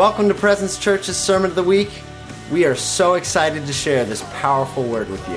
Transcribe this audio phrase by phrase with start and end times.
[0.00, 1.90] Welcome to Presence Church's Sermon of the Week.
[2.50, 5.36] We are so excited to share this powerful word with you.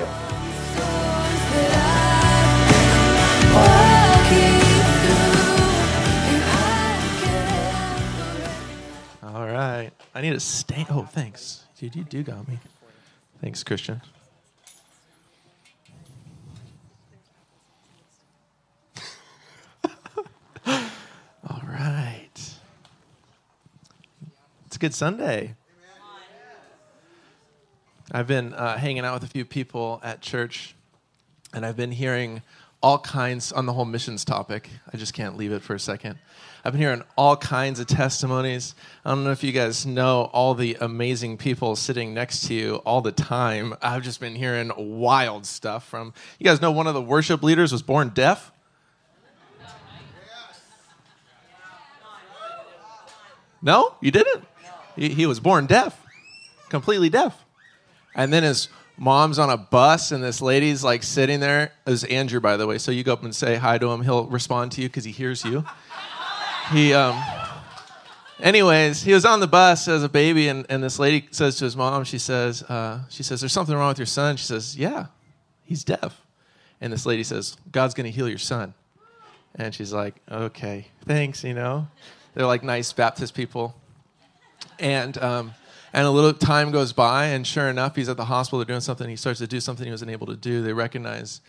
[9.22, 9.90] All right.
[10.14, 10.86] I need to stay.
[10.88, 11.64] Oh, thanks.
[11.78, 12.58] Dude, you do got me.
[13.42, 14.00] Thanks, Christian.
[24.74, 25.54] It's a good Sunday.
[28.10, 30.74] I've been uh, hanging out with a few people at church,
[31.52, 32.42] and I've been hearing
[32.82, 34.68] all kinds on the whole missions topic.
[34.92, 36.18] I just can't leave it for a second.
[36.64, 38.74] I've been hearing all kinds of testimonies.
[39.04, 42.74] I don't know if you guys know all the amazing people sitting next to you
[42.84, 43.74] all the time.
[43.80, 47.70] I've just been hearing wild stuff from you guys know one of the worship leaders
[47.70, 48.50] was born deaf.
[53.62, 54.44] No, you didn't.
[54.96, 56.00] He, he was born deaf,
[56.68, 57.44] completely deaf.
[58.14, 61.72] And then his mom's on a bus, and this lady's like sitting there.
[61.86, 62.78] It was Andrew, by the way.
[62.78, 64.02] So you go up and say hi to him.
[64.02, 65.64] He'll respond to you because he hears you.
[66.70, 67.20] He, um,
[68.40, 71.64] anyways, he was on the bus as a baby, and, and this lady says to
[71.64, 74.76] his mom, she says, uh, she says, "There's something wrong with your son." She says,
[74.76, 75.06] "Yeah,
[75.64, 76.22] he's deaf."
[76.80, 78.74] And this lady says, "God's going to heal your son."
[79.56, 81.88] And she's like, "Okay, thanks." You know,
[82.34, 83.74] they're like nice Baptist people.
[84.78, 85.54] And um,
[85.92, 88.58] and a little time goes by, and sure enough, he's at the hospital.
[88.58, 89.08] They're doing something.
[89.08, 90.60] He starts to do something he wasn't able to do.
[90.62, 91.40] They recognize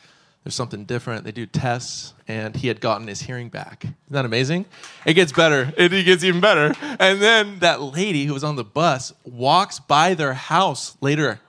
[0.43, 1.23] there's something different.
[1.23, 3.83] They do tests, and he had gotten his hearing back.
[3.83, 4.65] Isn't that amazing?
[5.03, 5.73] It gets better.
[5.75, 6.75] It gets even better.
[6.99, 11.39] And then that lady who was on the bus walks by their house later,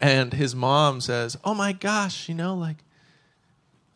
[0.00, 2.76] and his mom says, "Oh my gosh, you know, like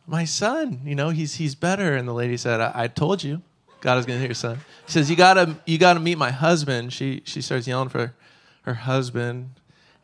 [0.05, 3.41] my son, you know, he's he's better." And the lady said, "I, I told you."
[3.81, 4.59] God is going to hear your son.
[4.85, 8.13] She says, "You gotta, you gotta meet my husband." She she starts yelling for
[8.63, 9.51] her husband,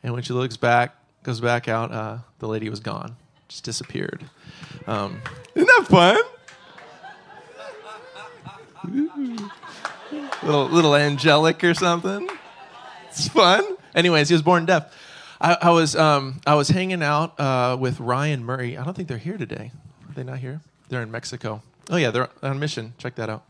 [0.02, 3.16] and when she looks back, goes back out, uh, the lady was gone,
[3.48, 4.24] just disappeared.
[4.86, 5.20] Um,
[5.54, 6.18] isn't that fun?
[10.42, 12.28] little little angelic or something.
[13.10, 13.64] It's fun.
[13.94, 14.94] Anyways, he was born deaf.
[15.40, 18.76] I, I was um, I was hanging out uh, with Ryan Murray.
[18.76, 19.72] I don't think they're here today.
[20.08, 20.60] Are they not here?
[20.88, 21.62] They're in Mexico.
[21.90, 22.94] Oh yeah, they're on a mission.
[22.98, 23.44] Check that out.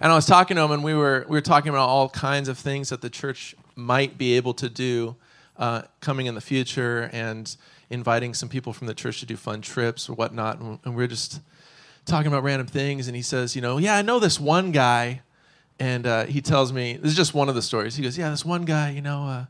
[0.00, 2.48] And I was talking to him, and we were we were talking about all kinds
[2.48, 5.16] of things that the church might be able to do
[5.56, 7.56] uh, coming in the future, and
[7.90, 10.60] inviting some people from the church to do fun trips or whatnot.
[10.60, 11.40] And, and we are just
[12.04, 15.22] talking about random things, and he says, you know, yeah, I know this one guy,
[15.80, 17.96] and uh, he tells me this is just one of the stories.
[17.96, 19.44] He goes, yeah, this one guy, you know, uh,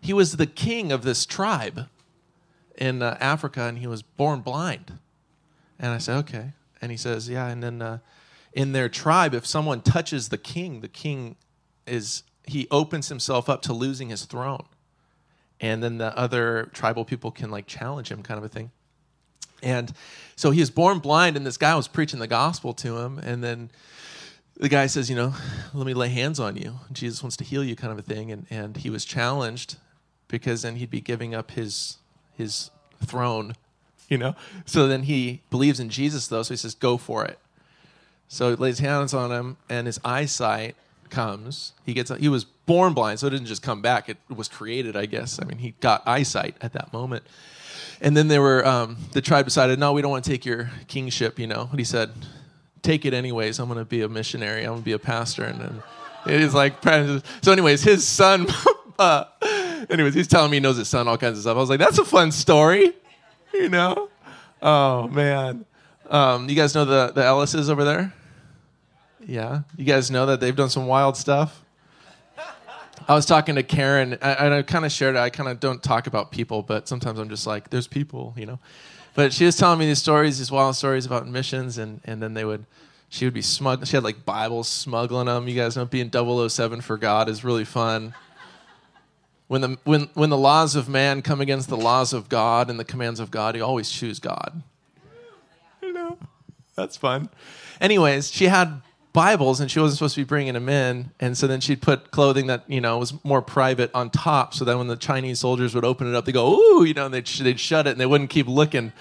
[0.00, 1.88] he was the king of this tribe
[2.76, 4.98] in uh, Africa, and he was born blind.
[5.78, 6.52] And I said, okay.
[6.82, 7.98] And he says, yeah, and then uh,
[8.54, 11.36] in their tribe, if someone touches the king, the king
[11.86, 14.64] is he opens himself up to losing his throne.
[15.60, 18.70] And then the other tribal people can like challenge him, kind of a thing.
[19.62, 19.92] And
[20.36, 23.18] so he was born blind, and this guy was preaching the gospel to him.
[23.18, 23.70] And then
[24.56, 25.34] the guy says, You know,
[25.72, 26.74] let me lay hands on you.
[26.92, 28.30] Jesus wants to heal you, kind of a thing.
[28.30, 29.76] And, and he was challenged
[30.28, 31.98] because then he'd be giving up his,
[32.36, 32.70] his
[33.04, 33.54] throne,
[34.08, 34.34] you know?
[34.66, 37.38] So then he believes in Jesus, though, so he says, Go for it.
[38.34, 40.74] So he lays hands on him, and his eyesight
[41.08, 41.72] comes.
[41.86, 44.08] He gets he was born blind, so it didn't just come back.
[44.08, 45.38] It was created, I guess.
[45.40, 47.22] I mean, he got eyesight at that moment.
[48.00, 50.68] And then there were um, the tribe decided, no, we don't want to take your
[50.88, 51.38] kingship.
[51.38, 52.10] You know, and he said,
[52.82, 53.60] take it anyways.
[53.60, 54.62] I'm going to be a missionary.
[54.62, 55.44] I'm going to be a pastor.
[55.44, 55.60] And
[56.26, 58.48] then he's like, so anyways, his son.
[58.98, 59.26] uh,
[59.88, 61.56] anyways, he's telling me he knows his son all kinds of stuff.
[61.56, 62.94] I was like, that's a fun story.
[63.52, 64.08] You know?
[64.60, 65.66] Oh man.
[66.10, 68.12] Um, you guys know the the Ellises over there?
[69.26, 69.62] Yeah.
[69.76, 71.62] You guys know that they've done some wild stuff?
[73.06, 75.18] I was talking to Karen, and I kind of shared it.
[75.18, 78.46] I kind of don't talk about people, but sometimes I'm just like, there's people, you
[78.46, 78.58] know.
[79.14, 82.34] But she was telling me these stories, these wild stories about missions, and, and then
[82.34, 82.64] they would,
[83.08, 83.86] she would be smug.
[83.86, 85.48] She had like Bibles smuggling them.
[85.48, 88.14] You guys know being 007 for God is really fun.
[89.48, 92.80] When the, when, when the laws of man come against the laws of God and
[92.80, 94.62] the commands of God, you always choose God.
[95.82, 96.18] You know,
[96.74, 97.28] that's fun.
[97.80, 98.80] Anyways, she had
[99.14, 101.12] Bibles, and she wasn't supposed to be bringing them in.
[101.20, 104.66] And so then she'd put clothing that you know was more private on top, so
[104.66, 107.14] that when the Chinese soldiers would open it up, they go ooh, you know, and
[107.14, 108.92] they'd, they'd shut it, and they wouldn't keep looking.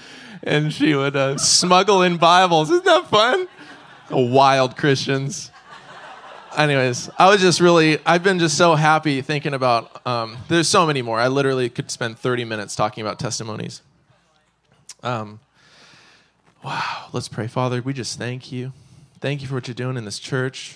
[0.44, 2.70] And she would uh, smuggle in Bibles.
[2.70, 3.48] Isn't that fun?
[4.10, 5.52] Wild Christians.
[6.56, 10.86] Anyways, I was just really, I've been just so happy thinking about, um, there's so
[10.86, 11.20] many more.
[11.20, 13.82] I literally could spend 30 minutes talking about testimonies.
[15.02, 15.40] Um,
[16.64, 17.48] wow, let's pray.
[17.48, 18.72] Father, we just thank you.
[19.24, 20.76] Thank you for what you're doing in this church.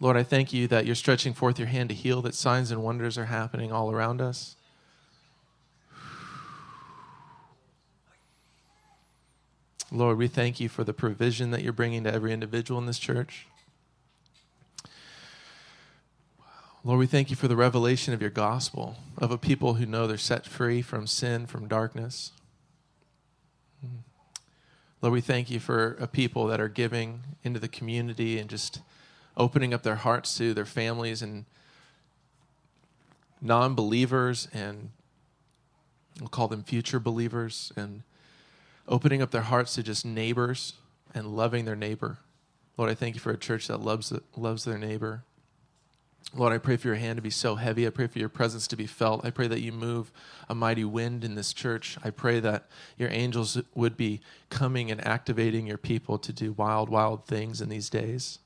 [0.00, 2.82] Lord, I thank you that you're stretching forth your hand to heal, that signs and
[2.82, 4.56] wonders are happening all around us.
[9.92, 12.98] Lord, we thank you for the provision that you're bringing to every individual in this
[12.98, 13.46] church.
[16.82, 20.06] Lord, we thank you for the revelation of your gospel, of a people who know
[20.06, 22.32] they're set free from sin, from darkness.
[25.00, 28.80] Lord, we thank you for a people that are giving into the community and just
[29.36, 31.44] opening up their hearts to their families and
[33.40, 34.90] non believers, and
[36.18, 38.02] we'll call them future believers, and
[38.88, 40.72] opening up their hearts to just neighbors
[41.14, 42.18] and loving their neighbor.
[42.76, 45.22] Lord, I thank you for a church that loves, loves their neighbor.
[46.34, 47.86] Lord, I pray for your hand to be so heavy.
[47.86, 49.24] I pray for your presence to be felt.
[49.24, 50.12] I pray that you move
[50.48, 51.96] a mighty wind in this church.
[52.04, 52.66] I pray that
[52.98, 54.20] your angels would be
[54.50, 58.40] coming and activating your people to do wild, wild things in these days.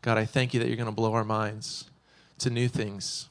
[0.00, 1.90] God, I thank you that you're going to blow our minds
[2.38, 3.28] to new things.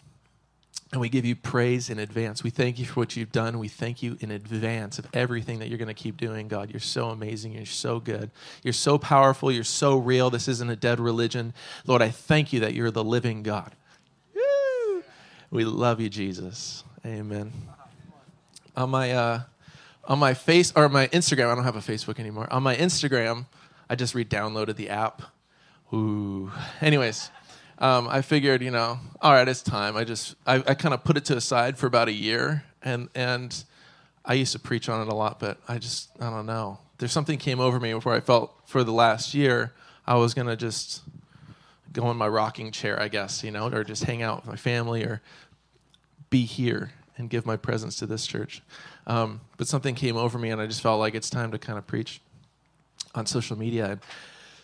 [0.92, 2.44] And we give you praise in advance.
[2.44, 3.60] We thank you for what you've done.
[3.60, 6.72] We thank you in advance of everything that you're going to keep doing, God.
[6.72, 7.54] You're so amazing.
[7.54, 8.32] You're so good.
[8.64, 9.52] You're so powerful.
[9.52, 10.32] You're so real.
[10.32, 11.54] This isn't a dead religion.
[11.86, 13.76] Lord, I thank you that you're the living God.
[15.52, 16.84] We love you, Jesus.
[17.06, 17.52] Amen.
[18.76, 19.42] On my uh,
[20.06, 22.48] on my face or my Instagram, I don't have a Facebook anymore.
[22.52, 23.46] On my Instagram,
[23.90, 25.22] I just re-downloaded the app.
[25.94, 26.52] Ooh.
[26.82, 27.32] Anyways
[27.80, 29.96] um, I figured, you know, all right, it's time.
[29.96, 32.64] I just, I, I kind of put it to a side for about a year,
[32.84, 33.64] and and
[34.24, 36.80] I used to preach on it a lot, but I just, I don't know.
[36.98, 39.74] There's something came over me where I felt for the last year
[40.06, 41.02] I was gonna just
[41.94, 44.56] go in my rocking chair, I guess, you know, or just hang out with my
[44.56, 45.22] family or
[46.30, 48.62] be here and give my presence to this church.
[49.08, 51.78] Um, but something came over me, and I just felt like it's time to kind
[51.78, 52.22] of preach
[53.16, 54.00] on social media.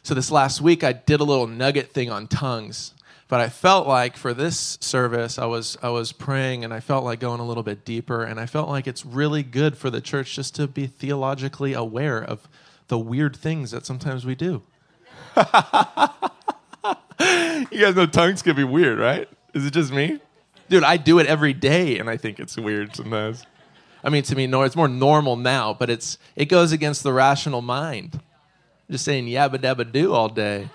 [0.03, 2.93] So this last week, I did a little nugget thing on tongues
[3.27, 7.03] but I felt like for this service, I was I was praying, and I felt
[7.03, 9.99] like going a little bit deeper, and I felt like it's really good for the
[9.99, 12.47] church just to be theologically aware of
[12.87, 14.61] the weird things that sometimes we do.
[17.71, 19.29] you guys know tongues can be weird, right?
[19.53, 20.19] Is it just me?
[20.69, 23.45] Dude, I do it every day, and I think it's weird sometimes.
[24.03, 27.13] I mean, to me, no, it's more normal now, but it's it goes against the
[27.13, 28.19] rational mind.
[28.89, 30.69] Just saying yabba dabba do all day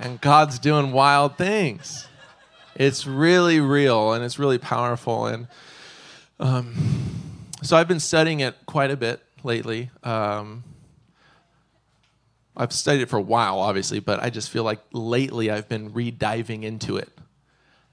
[0.00, 2.08] and God's doing wild things.
[2.74, 5.26] It's really real and it's really powerful.
[5.26, 5.46] And
[6.40, 6.74] um,
[7.62, 9.90] so I've been studying it quite a bit lately.
[10.02, 10.64] Um,
[12.56, 15.92] I've studied it for a while, obviously, but I just feel like lately I've been
[15.92, 17.08] re diving into it.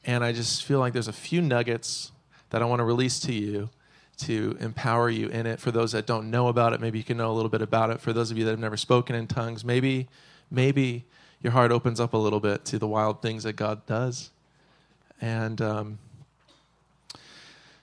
[0.06, 2.12] And I just feel like there's a few nuggets
[2.50, 3.70] that I want to release to you
[4.18, 5.60] to empower you in it.
[5.60, 7.90] For those that don't know about it, maybe you can know a little bit about
[7.92, 8.02] it.
[8.02, 10.08] For those of you that have never spoken in tongues, maybe,
[10.50, 11.06] maybe
[11.42, 14.32] your heart opens up a little bit to the wild things that God does.
[15.22, 16.00] And um,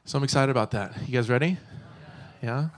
[0.04, 0.94] so I'm excited about that.
[1.06, 1.56] You guys ready?
[2.42, 2.68] Yeah?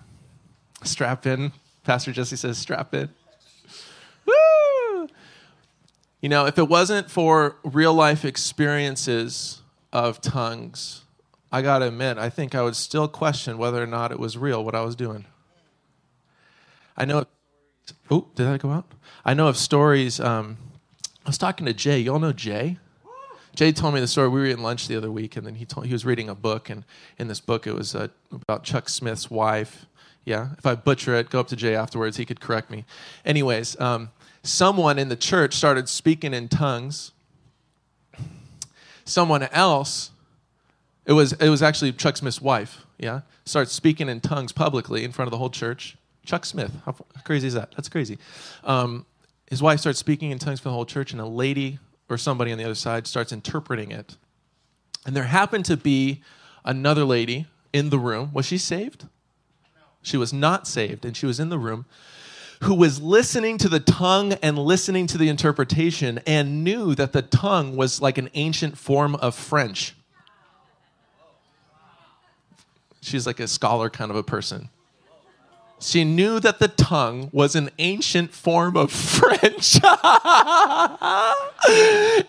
[0.83, 1.53] Strap in.
[1.85, 3.09] Pastor Jesse says, strap in.
[4.27, 5.09] Woo!
[6.21, 9.63] You know, if it wasn't for real life experiences
[9.93, 11.03] of tongues,
[11.53, 14.37] I got to admit, I think I would still question whether or not it was
[14.37, 15.25] real what I was doing.
[16.97, 17.25] I know.
[18.11, 18.87] Oh, did that go out?
[19.25, 20.19] I know of stories.
[20.19, 20.57] Um,
[21.25, 21.99] I was talking to Jay.
[22.01, 22.79] Y'all know Jay?
[23.55, 24.29] Jay told me the story.
[24.29, 26.35] We were eating lunch the other week, and then he told he was reading a
[26.35, 26.85] book, and
[27.19, 29.87] in this book it was uh, about Chuck Smith's wife.
[30.27, 32.17] Yeah, if I butcher it, go up to Jay afterwards.
[32.17, 32.85] He could correct me.
[33.25, 34.11] Anyways, um,
[34.47, 37.13] someone in the church started speaking in tongues.
[39.05, 40.11] Someone else,
[41.05, 42.85] it was it was actually Chuck Smith's wife.
[42.99, 45.97] Yeah, starts speaking in tongues publicly in front of the whole church.
[46.25, 47.71] Chuck Smith, how crazy is that?
[47.77, 48.19] That's crazy.
[48.65, 49.07] Um,
[49.49, 52.51] his wife starts speaking in tongues for the whole church, and a lady or somebody
[52.51, 54.17] on the other side starts interpreting it.
[55.05, 56.23] And there happened to be
[56.65, 58.31] another lady in the room.
[58.33, 59.07] Was she saved?
[60.03, 61.85] She was not saved, and she was in the room
[62.63, 67.23] who was listening to the tongue and listening to the interpretation and knew that the
[67.23, 69.95] tongue was like an ancient form of French.
[73.01, 74.69] She's like a scholar kind of a person.
[75.79, 79.79] She knew that the tongue was an ancient form of French.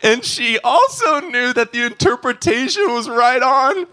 [0.03, 3.87] and she also knew that the interpretation was right on.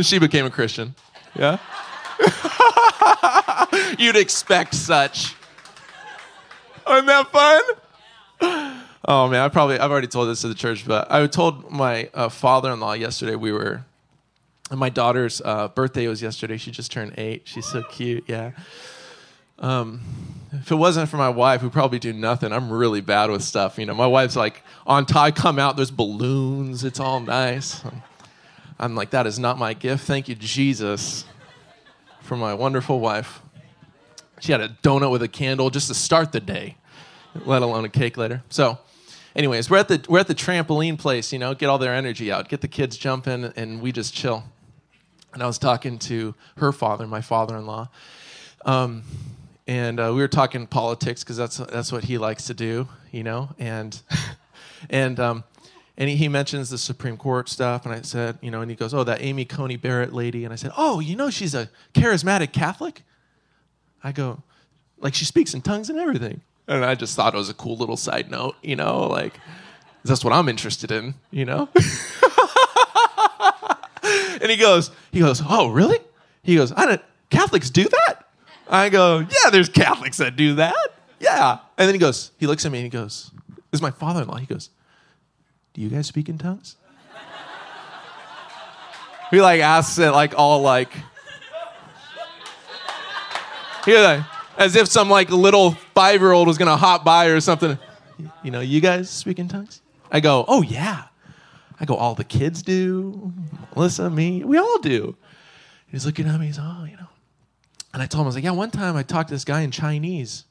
[0.00, 0.94] She became a Christian.
[1.34, 1.58] Yeah?
[3.98, 5.34] You'd expect such.
[6.90, 7.62] Isn't that fun?
[9.04, 12.08] Oh man, I probably I've already told this to the church, but I told my
[12.14, 13.84] uh, father-in-law yesterday we were
[14.70, 16.56] my daughter's uh, birthday was yesterday.
[16.56, 17.42] She just turned eight.
[17.44, 18.24] She's so cute.
[18.26, 18.52] Yeah.
[19.58, 20.00] Um,
[20.52, 23.78] if it wasn't for my wife, who'd probably do nothing, I'm really bad with stuff.
[23.78, 27.82] You know, my wife's like, on tie, come out, there's balloons, it's all nice.
[28.78, 30.04] I'm like, that is not my gift.
[30.04, 31.24] Thank you, Jesus,
[32.32, 33.42] for my wonderful wife.
[34.40, 36.78] She had a donut with a candle just to start the day,
[37.44, 38.42] let alone a cake later.
[38.48, 38.78] So,
[39.36, 41.30] anyways, we're at the we're at the trampoline place.
[41.30, 44.44] You know, get all their energy out, get the kids jumping, and we just chill.
[45.34, 47.90] And I was talking to her father, my father-in-law,
[48.64, 49.02] um,
[49.66, 53.24] and uh, we were talking politics because that's that's what he likes to do, you
[53.24, 53.50] know.
[53.58, 54.00] And
[54.88, 55.44] and um,
[55.96, 58.76] and he, he, mentions the Supreme Court stuff, and I said, you know, and he
[58.76, 61.68] goes, "Oh, that Amy Coney Barrett lady," and I said, "Oh, you know, she's a
[61.94, 63.02] charismatic Catholic."
[64.02, 64.42] I go,
[64.98, 67.76] like she speaks in tongues and everything, and I just thought it was a cool
[67.76, 69.38] little side note, you know, like
[70.04, 71.68] that's what I'm interested in, you know.
[74.02, 75.98] and he goes, he goes, "Oh, really?"
[76.42, 77.02] He goes, "I don't.
[77.30, 78.26] Catholics do that."
[78.68, 80.74] I go, "Yeah, there's Catholics that do that.
[81.20, 83.30] Yeah." And then he goes, he looks at me and he goes,
[83.70, 84.70] "This is my father-in-law." He goes,
[85.74, 86.76] "Do you guys speak in tongues?"
[89.30, 90.92] he like asks it like all like,
[93.84, 94.24] he like
[94.58, 97.78] as if some like little five-year-old was gonna hop by or something.
[98.44, 99.80] You know, you guys speak in tongues?
[100.10, 101.04] I go, "Oh yeah."
[101.82, 103.32] I go, all the kids do.
[103.74, 105.16] Melissa, me, we all do.
[105.88, 106.46] He's looking at me.
[106.46, 107.08] He's, oh, you know.
[107.92, 109.62] And I told him, I was like, yeah, one time I talked to this guy
[109.62, 110.44] in Chinese.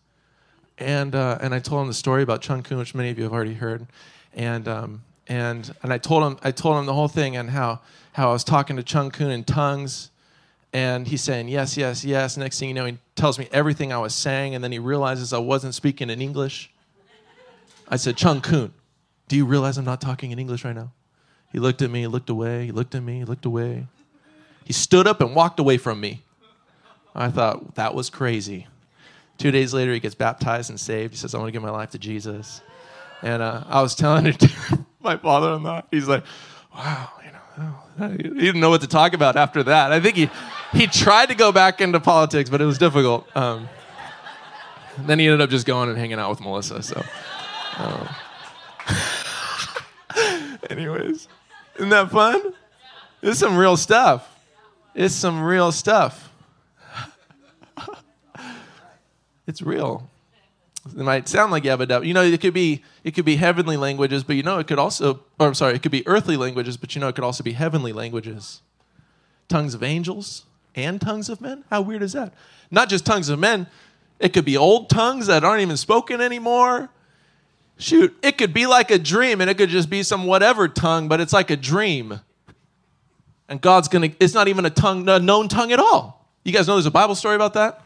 [0.78, 3.24] And, uh, and I told him the story about Chung Kun, which many of you
[3.24, 3.88] have already heard.
[4.34, 7.80] And, um, and, and I, told him, I told him the whole thing and how,
[8.12, 10.12] how I was talking to Chung Kun in tongues.
[10.74, 12.36] And he's saying, yes, yes, yes.
[12.36, 14.56] Next thing you know, he tells me everything I was saying.
[14.56, 16.70] And then he realizes I wasn't speaking in English.
[17.88, 18.74] I said, Chung Kun,
[19.30, 20.92] do you realize I'm not talking in English right now?
[21.54, 23.88] He looked at me, looked away, he looked at me, looked away.
[24.66, 26.24] He stood up and walked away from me.
[27.16, 28.68] I thought that was crazy.
[29.38, 31.14] Two days later, he gets baptized and saved.
[31.14, 32.62] He says, I want to give my life to Jesus.
[33.22, 35.82] And uh, I was telling to my father in law.
[35.92, 36.24] He's like,
[36.74, 39.92] wow, you know, he didn't know what to talk about after that.
[39.92, 40.30] I think he,
[40.74, 43.28] he tried to go back into politics, but it was difficult.
[43.36, 43.70] Um,
[45.00, 46.82] then he ended up just going and hanging out with Melissa.
[46.84, 47.04] So,
[47.78, 48.10] um,
[50.70, 51.28] anyways.
[51.76, 52.54] Isn't that fun?
[53.22, 54.28] It's some real stuff.
[54.94, 56.32] It's some real stuff.
[59.48, 60.10] it's real.
[60.86, 64.24] It might sound like yabba You know, it could be it could be heavenly languages,
[64.24, 65.24] but you know, it could also.
[65.40, 67.54] Or I'm sorry, it could be earthly languages, but you know, it could also be
[67.54, 68.62] heavenly languages.
[69.48, 70.46] Tongues of angels
[70.76, 71.64] and tongues of men.
[71.70, 72.34] How weird is that?
[72.72, 73.68] Not just tongues of men.
[74.20, 76.90] It could be old tongues that aren't even spoken anymore
[77.82, 81.08] shoot, it could be like a dream and it could just be some whatever tongue,
[81.08, 82.22] but it's like a dream.
[83.50, 86.26] And God's gonna, it's not even a tongue, a known tongue at all.
[86.44, 87.82] You guys know there's a Bible story about that?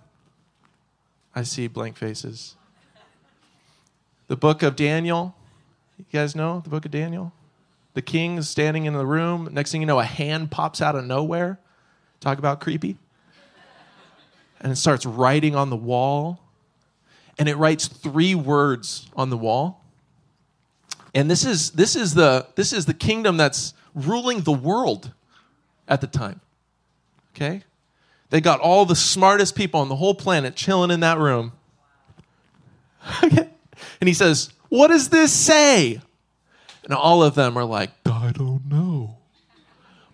[1.33, 2.55] I see blank faces.
[4.27, 5.35] The book of Daniel.
[5.97, 7.31] You guys know the book of Daniel?
[7.93, 9.49] The king is standing in the room.
[9.51, 11.59] Next thing you know, a hand pops out of nowhere.
[12.19, 12.97] Talk about creepy.
[14.59, 16.39] And it starts writing on the wall.
[17.37, 19.83] And it writes three words on the wall.
[21.13, 25.13] And this is, this is, the, this is the kingdom that's ruling the world
[25.87, 26.41] at the time.
[27.33, 27.63] Okay?
[28.29, 31.53] They got all the smartest people on the whole planet chilling in that room.
[33.99, 36.01] and he says, What does this say?
[36.83, 39.17] And all of them are like, I don't know.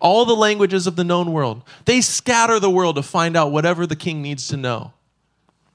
[0.00, 1.62] All the languages of the known world.
[1.84, 4.92] They scatter the world to find out whatever the king needs to know.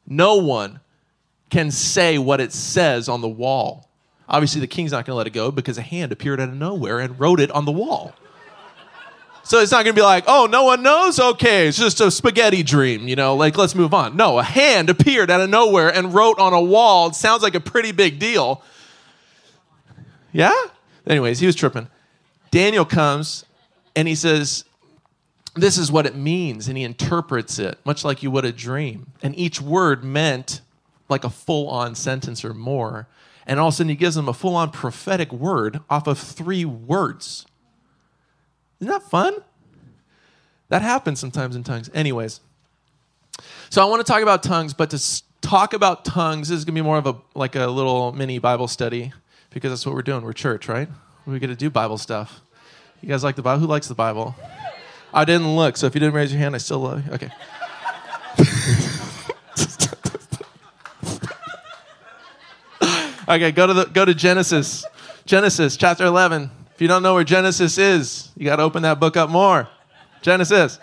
[0.08, 0.80] No one
[1.50, 3.90] can say what it says on the wall.
[4.28, 6.56] Obviously, the king's not going to let it go because a hand appeared out of
[6.56, 8.14] nowhere and wrote it on the wall.
[9.48, 11.20] So it's not going to be like, oh, no one knows?
[11.20, 14.18] Okay, it's just a spaghetti dream, you know, like let's move on.
[14.18, 17.08] No, a hand appeared out of nowhere and wrote on a wall.
[17.08, 18.62] It sounds like a pretty big deal.
[20.34, 20.54] Yeah?
[21.08, 21.88] Anyways, he was tripping.
[22.52, 23.46] Daniel comes
[23.96, 24.66] and he says,
[25.56, 26.68] This is what it means.
[26.68, 29.14] And he interprets it, much like you would a dream.
[29.24, 30.60] And each word meant
[31.08, 33.08] like a full on sentence or more
[33.48, 36.20] and all of a sudden he gives them a full on prophetic word off of
[36.20, 37.46] three words.
[38.80, 39.36] Isn't that fun?
[40.70, 41.90] That happens sometimes in tongues.
[41.94, 42.42] Anyways,
[43.70, 46.82] so I want to talk about tongues, but to talk about tongues is going to
[46.82, 49.14] be more of a like a little mini Bible study
[49.50, 50.24] because that's what we're doing.
[50.24, 50.90] We're church, right?
[51.26, 52.42] We get to do Bible stuff.
[53.02, 53.62] You guys like the Bible?
[53.62, 54.36] Who likes the Bible?
[55.14, 57.14] I didn't look, so if you didn't raise your hand, I still love you.
[57.14, 57.30] Okay.
[63.30, 64.86] Okay, go to the go to Genesis.
[65.26, 66.50] Genesis chapter 11.
[66.78, 69.68] If you don't know where Genesis is, you got to open that book up more.
[70.22, 70.78] Genesis.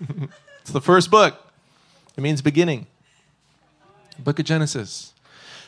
[0.62, 1.38] it's the first book.
[2.16, 2.86] It means beginning.
[4.18, 5.12] Book of Genesis.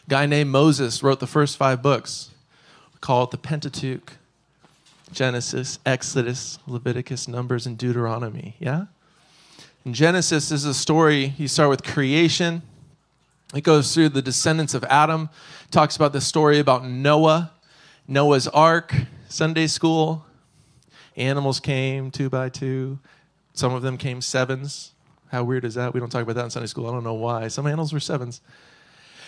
[0.06, 2.30] A guy named Moses wrote the first five books.
[2.94, 4.14] We call it the Pentateuch.
[5.12, 8.56] Genesis, Exodus, Leviticus, Numbers, and Deuteronomy.
[8.58, 8.86] Yeah?
[9.84, 12.62] In Genesis is a story, you start with creation.
[13.54, 15.28] It goes through the descendants of Adam,
[15.70, 17.52] talks about the story about Noah,
[18.08, 18.94] Noah's Ark,
[19.28, 20.26] Sunday school.
[21.16, 22.98] Animals came two by two.
[23.54, 24.92] Some of them came sevens.
[25.30, 25.94] How weird is that?
[25.94, 26.88] We don't talk about that in Sunday school.
[26.88, 27.48] I don't know why.
[27.48, 28.40] Some animals were sevens.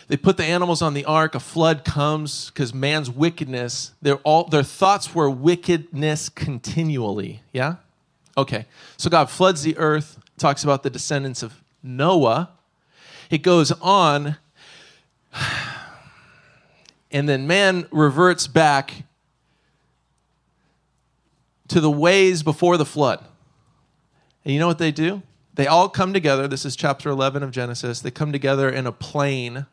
[0.09, 1.35] They put the animals on the ark.
[1.35, 7.43] A flood comes because man's wickedness, their, all, their thoughts were wickedness continually.
[7.53, 7.77] Yeah?
[8.37, 8.67] Okay.
[8.97, 12.51] So God floods the earth, talks about the descendants of Noah.
[13.31, 14.37] It goes on,
[17.15, 19.05] and then man reverts back
[21.69, 23.25] to the ways before the flood.
[24.45, 25.23] And you know what they do?
[25.55, 26.47] They all come together.
[26.47, 28.01] This is chapter 11 of Genesis.
[28.01, 29.65] They come together in a plain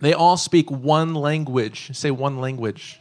[0.00, 1.96] they all speak one language.
[1.96, 3.00] Say one language.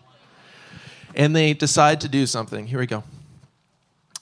[1.14, 2.68] And they decide to do something.
[2.68, 3.04] Here we go.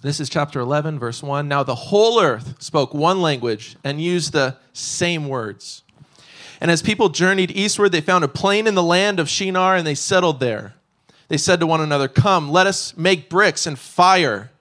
[0.02, 1.48] This is chapter 11, verse 1.
[1.48, 5.83] Now the whole earth spoke one language and used the same words.
[6.62, 9.86] And as people journeyed eastward, they found a plain in the land of Shinar and
[9.86, 10.76] they settled there.
[11.28, 14.52] They said to one another, Come, let us make bricks and fire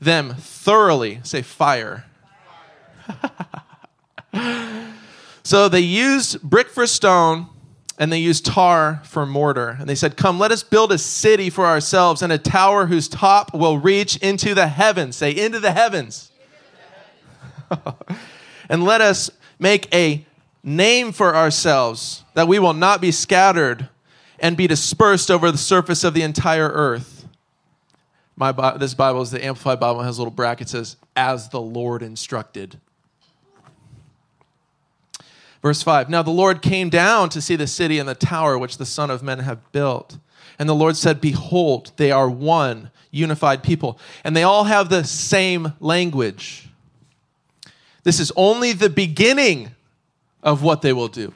[0.00, 1.20] them thoroughly.
[1.22, 2.04] Say fire.
[4.32, 4.88] fire.
[5.42, 7.48] So they used brick for stone
[7.98, 9.76] and they used tar for mortar.
[9.78, 13.08] And they said, Come, let us build a city for ourselves and a tower whose
[13.08, 15.16] top will reach into the heavens.
[15.16, 16.30] Say, into the heavens.
[18.68, 20.24] and let us make a
[20.62, 23.88] name for ourselves that we will not be scattered
[24.38, 27.26] and be dispersed over the surface of the entire earth.
[28.36, 31.60] My, this Bible is the Amplified Bible, it has a little bracket says, as the
[31.60, 32.80] Lord instructed.
[35.62, 38.78] Verse 5 Now the Lord came down to see the city and the tower which
[38.78, 40.18] the Son of Men have built.
[40.58, 45.04] And the Lord said, Behold, they are one unified people, and they all have the
[45.04, 46.68] same language.
[48.04, 49.70] This is only the beginning
[50.42, 51.32] of what they will do.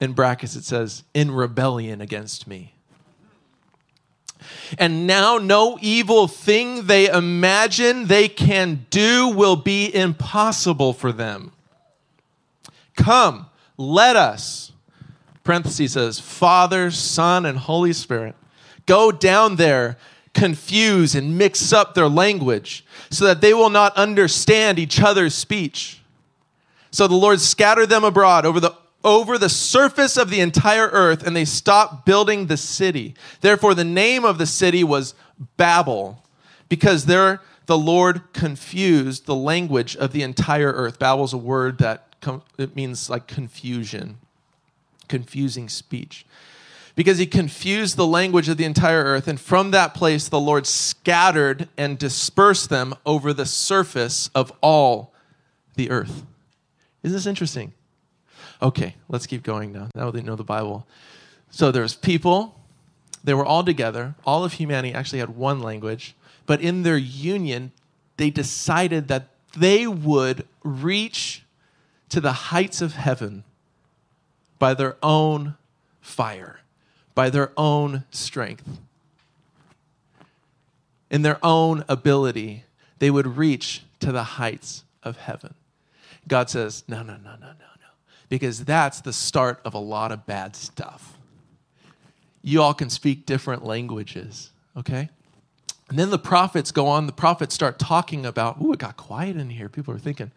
[0.00, 2.74] In brackets, it says, In rebellion against me.
[4.78, 11.52] And now no evil thing they imagine they can do will be impossible for them.
[12.96, 13.46] Come,
[13.76, 14.72] let us,
[15.44, 18.34] parentheses says, Father, Son, and Holy Spirit,
[18.86, 19.98] go down there,
[20.34, 26.00] confuse and mix up their language so that they will not understand each other's speech.
[26.90, 31.26] So the Lord scattered them abroad over the over the surface of the entire earth
[31.26, 33.14] and they stopped building the city.
[33.40, 35.14] Therefore, the name of the city was
[35.56, 36.22] Babel
[36.68, 40.98] because there the Lord confused the language of the entire earth.
[40.98, 44.18] Babel is a word that com- it means like confusion,
[45.08, 46.26] confusing speech.
[47.00, 50.66] Because he confused the language of the entire earth, and from that place the Lord
[50.66, 55.14] scattered and dispersed them over the surface of all
[55.76, 56.26] the earth.
[57.02, 57.72] Isn't this interesting?
[58.60, 59.88] Okay, let's keep going now.
[59.94, 60.86] Now they know the Bible.
[61.48, 62.60] So there's people,
[63.24, 64.14] they were all together.
[64.26, 67.72] All of humanity actually had one language, but in their union,
[68.18, 71.44] they decided that they would reach
[72.10, 73.44] to the heights of heaven
[74.58, 75.56] by their own
[76.02, 76.60] fire,
[77.14, 78.78] by their own strength.
[81.10, 82.64] In their own ability,
[82.98, 85.54] they would reach to the heights of heaven.
[86.28, 87.88] God says, No, no, no, no, no no.
[88.28, 91.16] because that's the start of a lot of bad stuff.
[92.42, 95.10] You all can speak different languages, okay?
[95.90, 99.36] And then the prophets go on, the prophets start talking about, ooh, it got quiet
[99.36, 99.68] in here.
[99.68, 100.30] People are thinking.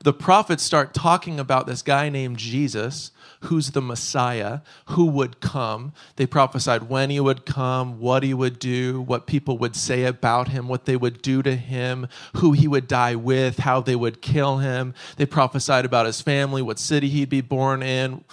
[0.00, 3.12] The prophets start talking about this guy named Jesus
[3.42, 5.92] who's the Messiah, who would come.
[6.16, 10.48] They prophesied when he would come, what he would do, what people would say about
[10.48, 14.22] him, what they would do to him, who he would die with, how they would
[14.22, 14.94] kill him.
[15.16, 18.24] They prophesied about his family, what city he'd be born in,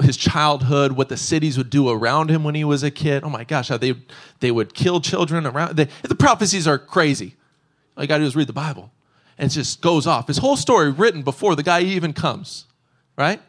[0.00, 3.24] his childhood, what the cities would do around him when he was a kid.
[3.24, 3.94] Oh my gosh, how they,
[4.40, 5.76] they would kill children around.
[5.76, 7.34] They, the prophecies are crazy.
[7.96, 8.92] All you got to do is read the Bible.
[9.38, 10.28] And just goes off.
[10.28, 12.64] His whole story written before the guy even comes,
[13.18, 13.40] right?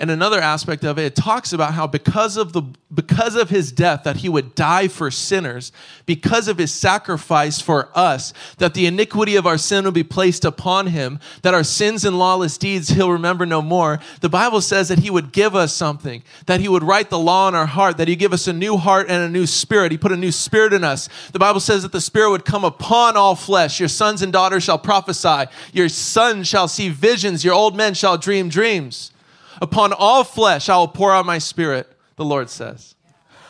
[0.00, 3.70] And another aspect of it, it talks about how because of the because of his
[3.70, 5.72] death that he would die for sinners,
[6.06, 10.46] because of his sacrifice for us, that the iniquity of our sin will be placed
[10.46, 14.00] upon him, that our sins and lawless deeds he'll remember no more.
[14.22, 17.46] The Bible says that he would give us something, that he would write the law
[17.48, 19.92] in our heart, that he give us a new heart and a new spirit.
[19.92, 21.10] He put a new spirit in us.
[21.32, 23.78] The Bible says that the spirit would come upon all flesh.
[23.78, 25.44] Your sons and daughters shall prophesy.
[25.74, 27.44] Your sons shall see visions.
[27.44, 29.12] Your old men shall dream dreams.
[29.60, 32.94] Upon all flesh I will pour out my spirit, the Lord says.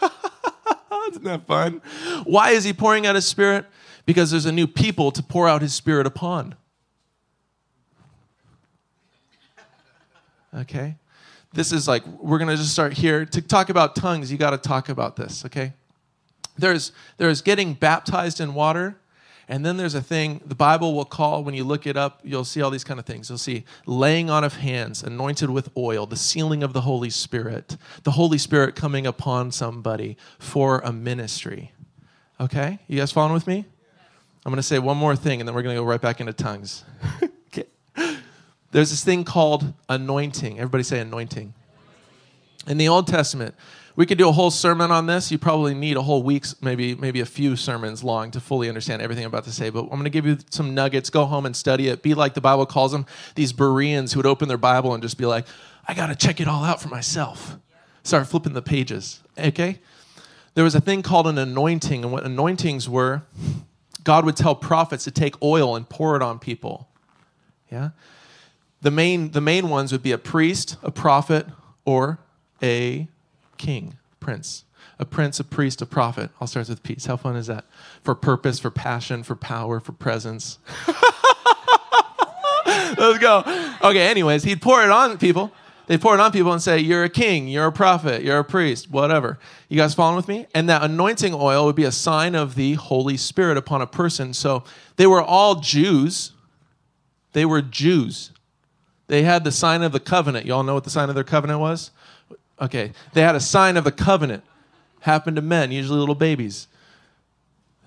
[1.11, 1.83] Isn't that fun?
[2.25, 3.67] Why is he pouring out his spirit?
[4.07, 6.55] Because there's a new people to pour out his spirit upon.
[10.55, 10.97] Okay?
[11.53, 13.25] This is like, we're going to just start here.
[13.25, 15.73] To talk about tongues, you got to talk about this, okay?
[16.57, 19.00] There's, there's getting baptized in water
[19.51, 22.45] and then there's a thing the Bible will call, when you look it up, you'll
[22.45, 23.29] see all these kind of things.
[23.29, 27.77] You'll see laying on of hands, anointed with oil, the sealing of the Holy Spirit,
[28.05, 31.73] the Holy Spirit coming upon somebody for a ministry.
[32.39, 32.79] Okay?
[32.87, 33.65] You guys following with me?
[34.47, 36.21] I'm going to say one more thing and then we're going to go right back
[36.21, 36.85] into tongues.
[37.49, 37.67] okay.
[38.71, 40.61] There's this thing called anointing.
[40.61, 41.55] Everybody say anointing.
[42.69, 43.57] In the Old Testament,
[43.97, 45.31] we could do a whole sermon on this.
[45.31, 49.03] You probably need a whole week's, maybe maybe a few sermons long to fully understand
[49.03, 49.71] everything I'm about to say.
[49.71, 51.11] But I'm going to give you some nuggets.
[51.11, 52.03] Go home and study it.
[52.03, 55.19] Be like the Bible calls them, these Bereans who would open their Bible and just
[55.19, 55.47] be like,
[55.87, 57.57] I got to check it all out for myself.
[58.03, 59.21] Start flipping the pages.
[59.39, 59.81] Okay?
[60.55, 63.23] There was a thing called an anointing, and what anointings were,
[64.05, 66.89] God would tell prophets to take oil and pour it on people.
[67.71, 67.91] Yeah?
[68.83, 71.47] The main, the main ones would be a priest, a prophet,
[71.85, 72.19] or
[72.63, 73.09] a
[73.61, 74.65] king, prince.
[74.99, 76.31] A prince, a priest, a prophet.
[76.41, 77.05] All starts with peace.
[77.07, 77.65] How fun is that?
[78.03, 80.59] For purpose, for passion, for power, for presence.
[82.67, 83.45] Let's go.
[83.83, 85.53] Okay, anyways, he'd pour it on people.
[85.87, 88.45] They'd pour it on people and say, You're a king, you're a prophet, you're a
[88.45, 89.39] priest, whatever.
[89.69, 90.47] You guys following with me?
[90.55, 94.33] And that anointing oil would be a sign of the Holy Spirit upon a person.
[94.33, 94.65] So
[94.97, 96.33] they were all Jews.
[97.33, 98.33] They were Jews.
[99.09, 100.47] They had the sign of the covenant.
[100.47, 101.91] Y'all know what the sign of their covenant was?
[102.61, 104.45] Okay, they had a sign of the covenant.
[105.01, 106.69] Happened to men, usually little babies.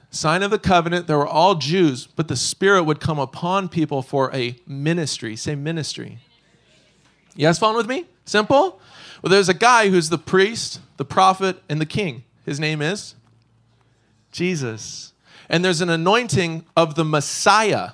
[0.10, 4.02] Sign of the covenant, they were all Jews, but the Spirit would come upon people
[4.02, 5.36] for a ministry.
[5.36, 6.20] Say ministry.
[7.38, 8.06] Guys following with me?
[8.26, 8.80] Simple?
[9.22, 12.24] Well, there's a guy who's the priest, the prophet, and the king.
[12.46, 13.16] His name is
[14.32, 15.14] Jesus.
[15.50, 17.92] And there's an anointing of the Messiah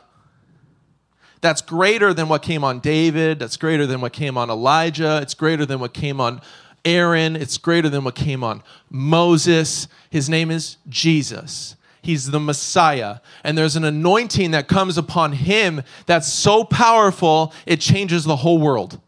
[1.42, 5.34] that's greater than what came on David, that's greater than what came on Elijah, it's
[5.34, 6.42] greater than what came on
[6.86, 7.36] Aaron.
[7.36, 9.88] It's greater than what came on Moses.
[10.10, 11.76] His name is Jesus.
[12.02, 13.20] He's the Messiah.
[13.44, 18.58] And there's an anointing that comes upon him that's so powerful, it changes the whole
[18.58, 19.00] world.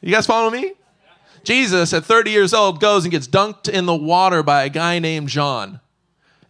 [0.00, 0.72] You guys follow me?
[1.44, 4.98] Jesus, at 30 years old, goes and gets dunked in the water by a guy
[4.98, 5.80] named John.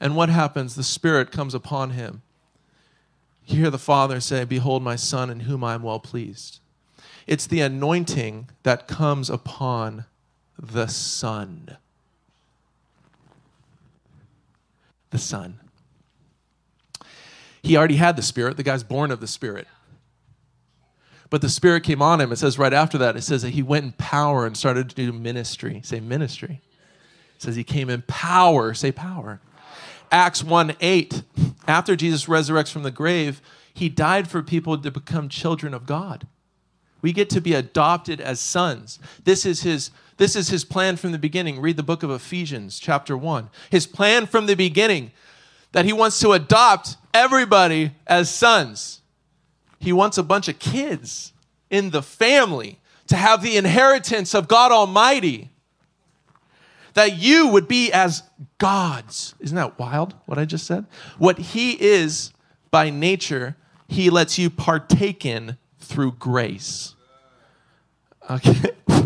[0.00, 0.74] And what happens?
[0.74, 2.22] The Spirit comes upon him.
[3.46, 6.60] You hear the Father say, Behold, my Son, in whom I am well pleased.
[7.30, 10.04] It's the anointing that comes upon
[10.58, 11.76] the Son.
[15.10, 15.60] The Son.
[17.62, 18.56] He already had the Spirit.
[18.56, 19.68] The guy's born of the Spirit.
[21.30, 22.32] But the Spirit came on him.
[22.32, 24.96] It says right after that, it says that he went in power and started to
[24.96, 25.82] do ministry.
[25.84, 26.60] Say ministry.
[27.36, 28.74] It says he came in power.
[28.74, 29.40] Say power.
[30.10, 31.22] Acts 1 8.
[31.68, 33.40] After Jesus resurrects from the grave,
[33.72, 36.26] he died for people to become children of God.
[37.02, 38.98] We get to be adopted as sons.
[39.24, 41.62] This is his this is his plan from the beginning.
[41.62, 43.48] Read the book of Ephesians chapter 1.
[43.70, 45.12] His plan from the beginning
[45.72, 49.00] that he wants to adopt everybody as sons.
[49.78, 51.32] He wants a bunch of kids
[51.70, 55.48] in the family to have the inheritance of God Almighty.
[56.92, 58.22] That you would be as
[58.58, 59.34] gods.
[59.40, 60.84] Isn't that wild what I just said?
[61.16, 62.34] What he is
[62.70, 63.56] by nature,
[63.88, 65.56] he lets you partake in
[65.90, 66.94] through grace.
[68.30, 68.72] Okay.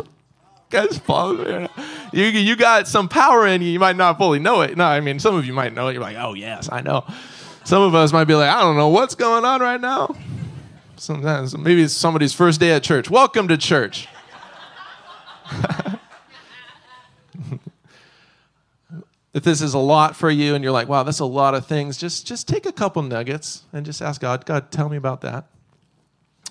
[0.70, 1.68] Guys, follow
[2.12, 3.68] You, you got some power in you.
[3.70, 4.76] You might not fully know it.
[4.76, 5.94] No, I mean, some of you might know it.
[5.94, 7.06] You're like, oh, yes, I know.
[7.64, 10.14] Some of us might be like, I don't know what's going on right now.
[10.96, 13.08] Sometimes, maybe it's somebody's first day at church.
[13.08, 14.08] Welcome to church.
[19.32, 21.66] if this is a lot for you and you're like, wow, that's a lot of
[21.66, 25.20] things, just, just take a couple nuggets and just ask God, God, tell me about
[25.22, 25.46] that.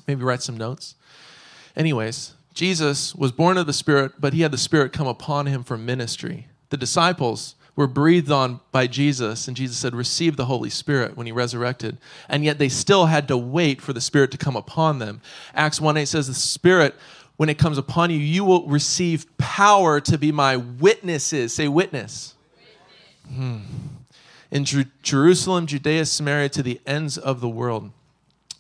[0.08, 0.96] Maybe write some notes.
[1.76, 5.64] Anyways, Jesus was born of the Spirit, but he had the Spirit come upon him
[5.64, 6.48] for ministry.
[6.70, 11.26] The disciples were breathed on by Jesus, and Jesus said, Receive the Holy Spirit when
[11.26, 11.98] he resurrected.
[12.30, 15.22] And yet they still had to wait for the Spirit to come upon them.
[15.56, 16.96] Acts 1 8 says, The Spirit
[17.38, 21.54] when it comes upon you, you will receive power to be my witnesses.
[21.54, 22.36] Say, witness.
[23.28, 23.60] Hmm.
[24.52, 27.92] In Jer- Jerusalem, Judea, Samaria, to the ends of the world.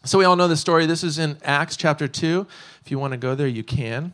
[0.05, 0.85] So we all know the story.
[0.85, 2.45] This is in Acts chapter 2.
[2.83, 4.11] If you want to go there, you can.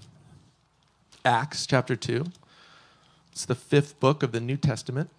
[1.25, 2.25] Acts chapter 2.
[3.31, 5.09] It's the fifth book of the New Testament.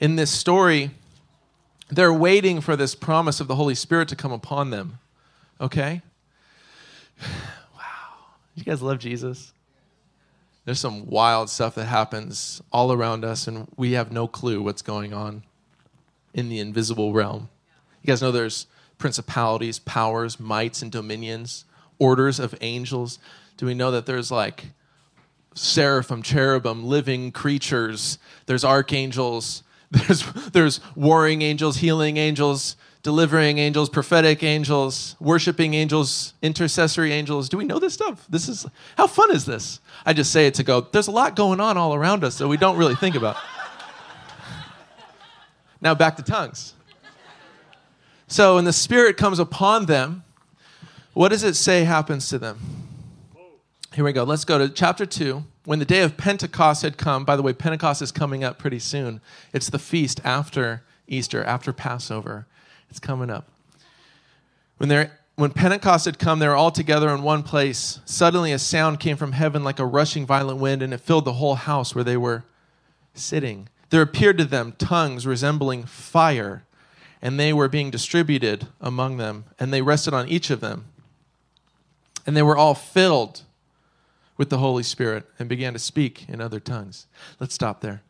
[0.00, 0.90] In this story,
[1.88, 4.98] they're waiting for this promise of the Holy Spirit to come upon them.
[5.60, 6.02] Okay?
[7.76, 8.16] Wow.
[8.56, 9.52] You guys love Jesus?
[10.64, 14.82] There's some wild stuff that happens all around us, and we have no clue what's
[14.82, 15.44] going on
[16.34, 17.48] in the invisible realm.
[18.02, 18.66] You guys know there's
[18.98, 21.64] principalities, powers, mights, and dominions,
[21.98, 23.18] orders of angels.
[23.56, 24.66] Do we know that there's like
[25.54, 28.18] seraphim, cherubim, living creatures?
[28.46, 29.62] There's archangels.
[29.90, 37.48] There's there's warring angels, healing angels, delivering angels, prophetic angels, worshiping angels, intercessory angels.
[37.48, 38.24] Do we know this stuff?
[38.28, 38.66] This is
[38.96, 39.80] how fun is this?
[40.06, 40.82] I just say it to go.
[40.82, 43.36] There's a lot going on all around us that we don't really think about.
[45.80, 46.74] Now back to tongues.
[48.26, 50.22] So when the Spirit comes upon them,
[51.14, 52.58] what does it say happens to them?
[53.92, 54.22] Here we go.
[54.22, 55.42] Let's go to chapter 2.
[55.64, 58.78] When the day of Pentecost had come, by the way, Pentecost is coming up pretty
[58.78, 59.20] soon.
[59.52, 62.46] It's the feast after Easter, after Passover.
[62.88, 63.48] It's coming up.
[64.76, 67.98] When, they're, when Pentecost had come, they were all together in one place.
[68.04, 71.34] Suddenly, a sound came from heaven like a rushing violent wind, and it filled the
[71.34, 72.44] whole house where they were
[73.14, 76.64] sitting there appeared to them tongues resembling fire,
[77.20, 80.86] and they were being distributed among them, and they rested on each of them.
[82.26, 83.42] And they were all filled
[84.36, 87.06] with the Holy Spirit and began to speak in other tongues.
[87.38, 88.02] Let's stop there.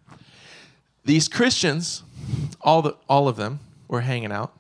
[1.05, 2.03] These Christians,
[2.61, 4.53] all, the, all of them, were hanging out.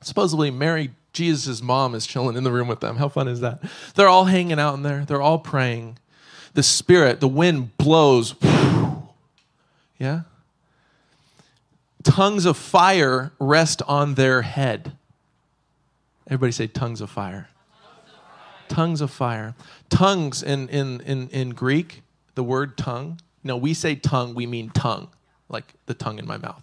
[0.00, 2.96] Supposedly, Mary, Jesus' mom, is chilling in the room with them.
[2.96, 3.62] How fun is that?
[3.94, 5.98] They're all hanging out in there, they're all praying.
[6.54, 8.34] The Spirit, the wind blows.
[9.98, 10.22] Yeah?
[12.02, 14.92] Tongues of fire rest on their head.
[16.26, 17.48] Everybody say tongues of fire.
[18.68, 19.54] Tongues of fire.
[19.88, 22.02] Tongues in, in, in, in Greek,
[22.34, 25.08] the word tongue, no, we say tongue, we mean tongue,
[25.48, 26.62] like the tongue in my mouth.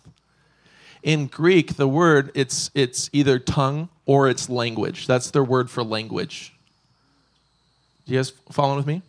[1.03, 5.07] In Greek, the word, it's, it's either tongue or it's language.
[5.07, 6.53] That's their word for language.
[8.05, 9.01] Do you guys following with me?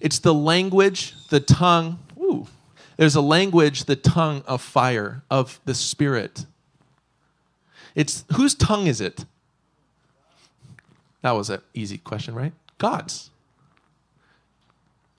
[0.00, 1.98] It's the language, the tongue.
[2.96, 6.46] There's a language, the tongue of fire, of the Spirit.
[7.94, 9.24] It's whose tongue is it?
[11.22, 12.52] That was an easy question, right?
[12.78, 13.30] God's.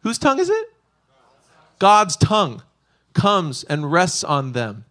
[0.02, 0.74] Whose tongue is it?
[1.80, 2.64] God's tongue
[3.14, 4.86] comes and rests on them.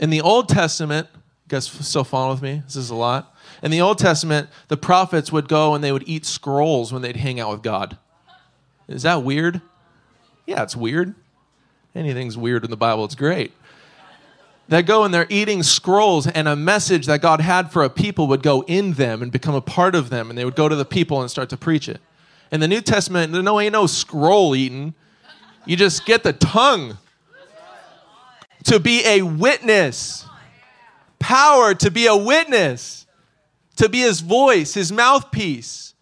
[0.00, 1.08] In the Old Testament,
[1.48, 2.62] guys still following with me?
[2.64, 3.34] This is a lot.
[3.62, 7.16] In the Old Testament, the prophets would go and they would eat scrolls when they'd
[7.16, 7.98] hang out with God.
[8.88, 9.60] Is that weird?
[10.46, 11.14] Yeah, it's weird
[11.94, 13.52] anything's weird in the Bible, it's great.
[14.68, 18.26] They go and they're eating scrolls, and a message that God had for a people
[18.28, 20.76] would go in them and become a part of them, and they would go to
[20.76, 22.00] the people and start to preach it.
[22.50, 24.94] In the New Testament, there no ain't no scroll eating.
[25.66, 26.98] You just get the tongue
[28.64, 30.26] to be a witness.
[31.18, 33.06] Power to be a witness,
[33.76, 35.94] to be his voice, his mouthpiece.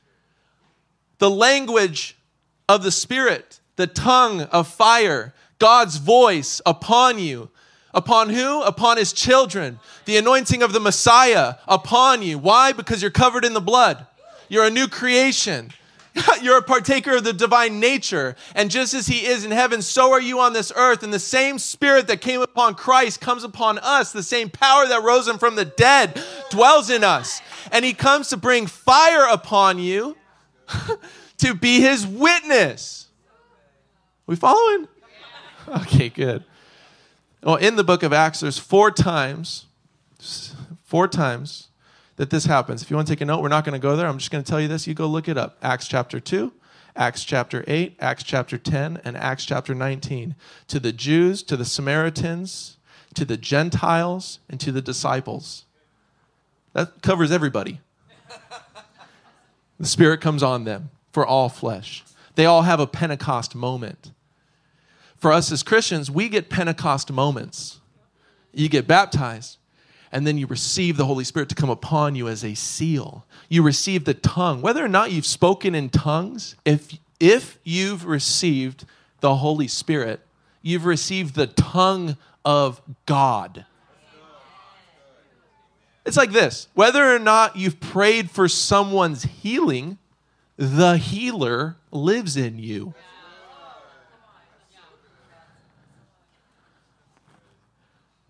[1.19, 2.17] The language
[2.69, 7.51] of the Spirit, the tongue of fire God's voice upon you.
[7.95, 8.63] Upon who?
[8.63, 9.79] Upon his children.
[10.07, 12.39] The anointing of the Messiah upon you.
[12.39, 12.73] Why?
[12.73, 14.07] Because you're covered in the blood.
[14.49, 15.71] You're a new creation.
[16.43, 18.35] You're a partaker of the divine nature.
[18.57, 21.05] And just as he is in heaven, so are you on this earth.
[21.05, 24.11] And the same spirit that came upon Christ comes upon us.
[24.11, 26.21] The same power that rose him from the dead
[26.51, 27.41] dwells in us.
[27.71, 30.17] And he comes to bring fire upon you
[31.39, 33.07] to be his witness.
[34.27, 34.89] We following?
[35.83, 36.45] Okay, good.
[37.45, 39.67] Well, in the book of Acts, there's four times,
[40.83, 41.69] four times
[42.17, 42.83] that this happens.
[42.83, 44.09] If you want to take a note, we're not going to go there.
[44.09, 44.89] I'm just going to tell you this.
[44.89, 45.59] You go look it up.
[45.63, 46.53] Acts chapter 2,
[46.97, 50.35] Acts chapter 8, Acts chapter 10, and Acts chapter 19.
[50.69, 52.77] To the Jews, to the Samaritans,
[53.15, 55.67] to the Gentiles, and to the disciples.
[56.73, 57.81] That covers everybody.
[59.79, 62.05] the Spirit comes on them for all flesh.
[62.35, 64.11] They all have a Pentecost moment
[65.21, 67.81] for us as Christians, we get Pentecost moments.
[68.53, 69.59] You get baptized,
[70.11, 73.25] and then you receive the Holy Spirit to come upon you as a seal.
[73.49, 74.63] You receive the tongue.
[74.63, 78.87] Whether or not you've spoken in tongues, if, if you've received
[79.21, 80.21] the Holy Spirit,
[80.63, 83.67] you've received the tongue of God.
[86.07, 89.99] It's like this whether or not you've prayed for someone's healing,
[90.57, 92.95] the healer lives in you.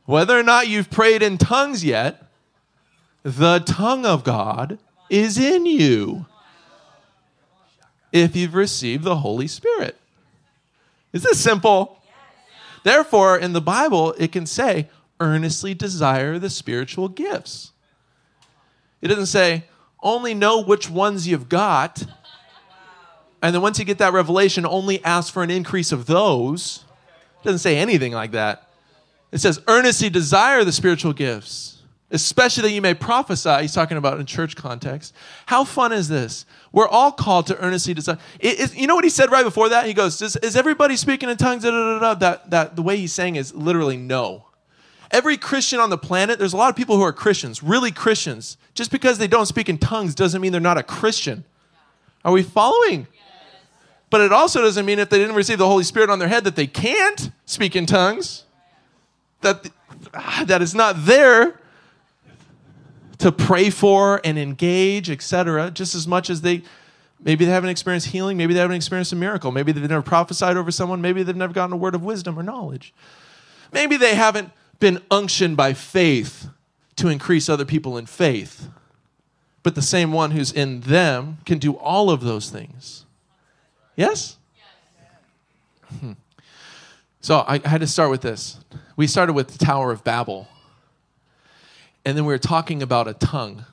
[0.07, 2.25] Whether or not you've prayed in tongues yet,
[3.23, 6.27] the tongue of God is in you
[8.13, 9.97] if you've received the Holy Spirit.
[11.13, 12.01] Is this simple?
[12.83, 14.89] Therefore, in the Bible, it can say,
[15.21, 17.73] earnestly desire the spiritual gifts.
[19.03, 19.65] It doesn't say,
[20.03, 22.03] only know which ones you've got.
[23.43, 26.85] And then once you get that revelation, only ask for an increase of those.
[27.41, 28.70] It doesn't say anything like that.
[29.33, 33.63] It says, earnestly desire the spiritual gifts especially that you may prophesy.
[33.63, 35.15] He's talking about in church context.
[35.47, 36.45] How fun is this?
[36.73, 38.19] We're all called to earnestly desire.
[38.39, 39.87] It, it, you know what he said right before that?
[39.87, 42.97] He goes, "Is, is everybody speaking in tongues?" Da, da, da, that, that the way
[42.97, 44.47] he's saying is literally no.
[45.11, 48.57] Every Christian on the planet, there's a lot of people who are Christians, really Christians.
[48.75, 51.45] Just because they don't speak in tongues doesn't mean they're not a Christian.
[52.25, 53.09] Are we following?
[54.09, 56.45] But it also doesn't mean if they didn't receive the Holy Spirit on their head
[56.45, 58.45] that they can't speak in tongues.
[59.41, 59.71] That
[60.47, 61.59] that is not there
[63.19, 66.63] to pray for and engage, etc., just as much as they
[67.23, 70.57] maybe they haven't experienced healing, maybe they haven't experienced a miracle, maybe they've never prophesied
[70.57, 72.95] over someone, maybe they've never gotten a word of wisdom or knowledge.
[73.73, 76.49] Maybe they haven't been unctioned by faith
[76.97, 78.69] to increase other people in faith.
[79.63, 83.05] But the same one who's in them can do all of those things.
[83.95, 84.39] Yes?
[86.01, 86.13] Hmm.
[87.21, 88.59] So I had to start with this.
[88.97, 90.49] We started with the Tower of Babel
[92.05, 93.65] and then we were talking about a tongue.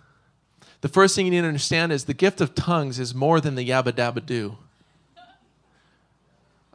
[0.81, 3.55] The first thing you need to understand is the gift of tongues is more than
[3.55, 4.57] the yabba dabba do.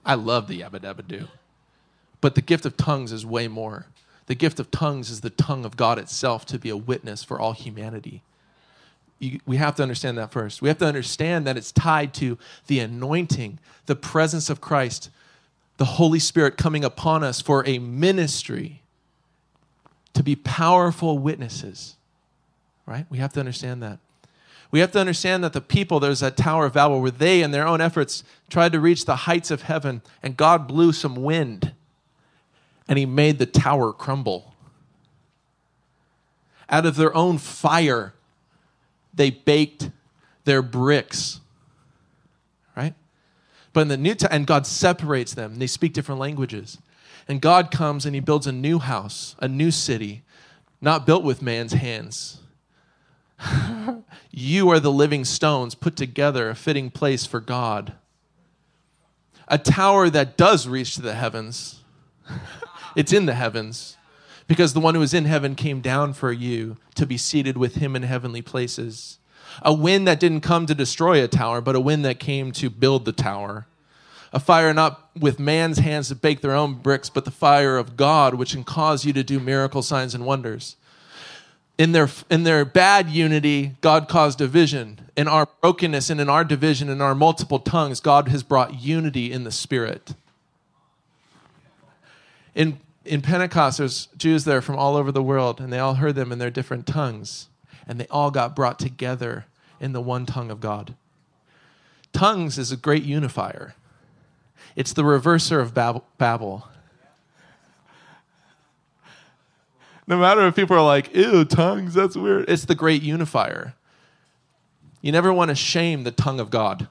[0.05, 1.29] I love the yabba dabba do.
[2.21, 3.87] But the gift of tongues is way more.
[4.27, 7.39] The gift of tongues is the tongue of God itself to be a witness for
[7.39, 8.23] all humanity.
[9.19, 10.63] You, we have to understand that first.
[10.63, 15.11] We have to understand that it's tied to the anointing, the presence of Christ,
[15.77, 18.83] the Holy Spirit coming upon us for a ministry
[20.15, 21.97] to be powerful witnesses.
[22.87, 23.07] Right?
[23.09, 23.99] We have to understand that.
[24.71, 27.51] We have to understand that the people, there's that Tower of Babel where they, in
[27.51, 31.73] their own efforts, tried to reach the heights of heaven, and God blew some wind
[32.89, 34.55] and he made the tower crumble.
[36.69, 38.15] Out of their own fire,
[39.15, 39.91] they baked
[40.45, 41.41] their bricks.
[43.73, 46.79] But in the New Testament, and God separates them, and they speak different languages.
[47.29, 50.23] And God comes and he builds a new house, a new city,
[50.81, 52.41] not built with man's hands.
[54.31, 57.95] you are the living stones put together, a fitting place for God.
[59.49, 61.83] A tower that does reach to the heavens.
[62.97, 63.97] it's in the heavens
[64.47, 67.77] because the one who is in heaven came down for you to be seated with
[67.77, 69.19] him in heavenly places.
[69.61, 72.71] A wind that didn't come to destroy a tower, but a wind that came to
[72.71, 73.67] build the tower
[74.33, 77.97] a fire not with man's hands to bake their own bricks, but the fire of
[77.97, 80.77] God, which can cause you to do miracle signs and wonders.
[81.77, 85.11] In their, in their bad unity, God caused division.
[85.17, 89.33] In our brokenness and in our division, in our multiple tongues, God has brought unity
[89.33, 90.15] in the Spirit.
[92.55, 96.15] In, in Pentecost, there's Jews there from all over the world, and they all heard
[96.15, 97.49] them in their different tongues,
[97.93, 99.45] and they all got brought together
[99.79, 100.95] in the one tongue of God.
[102.15, 103.75] Tongues is a great unifier.
[104.75, 106.67] It's the reverser of Babel.
[110.07, 112.49] No matter if people are like, ew, tongues, that's weird.
[112.49, 113.75] It's the great unifier.
[115.03, 116.89] You never want to shame the tongue of God.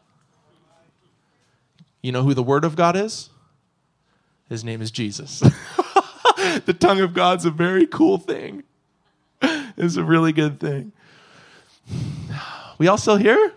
[2.04, 3.32] You know who the Word of God is?
[4.50, 5.40] His name is Jesus.
[6.66, 8.62] the tongue of God's a very cool thing.
[9.78, 10.92] It's a really good thing.
[12.78, 13.54] We all still here?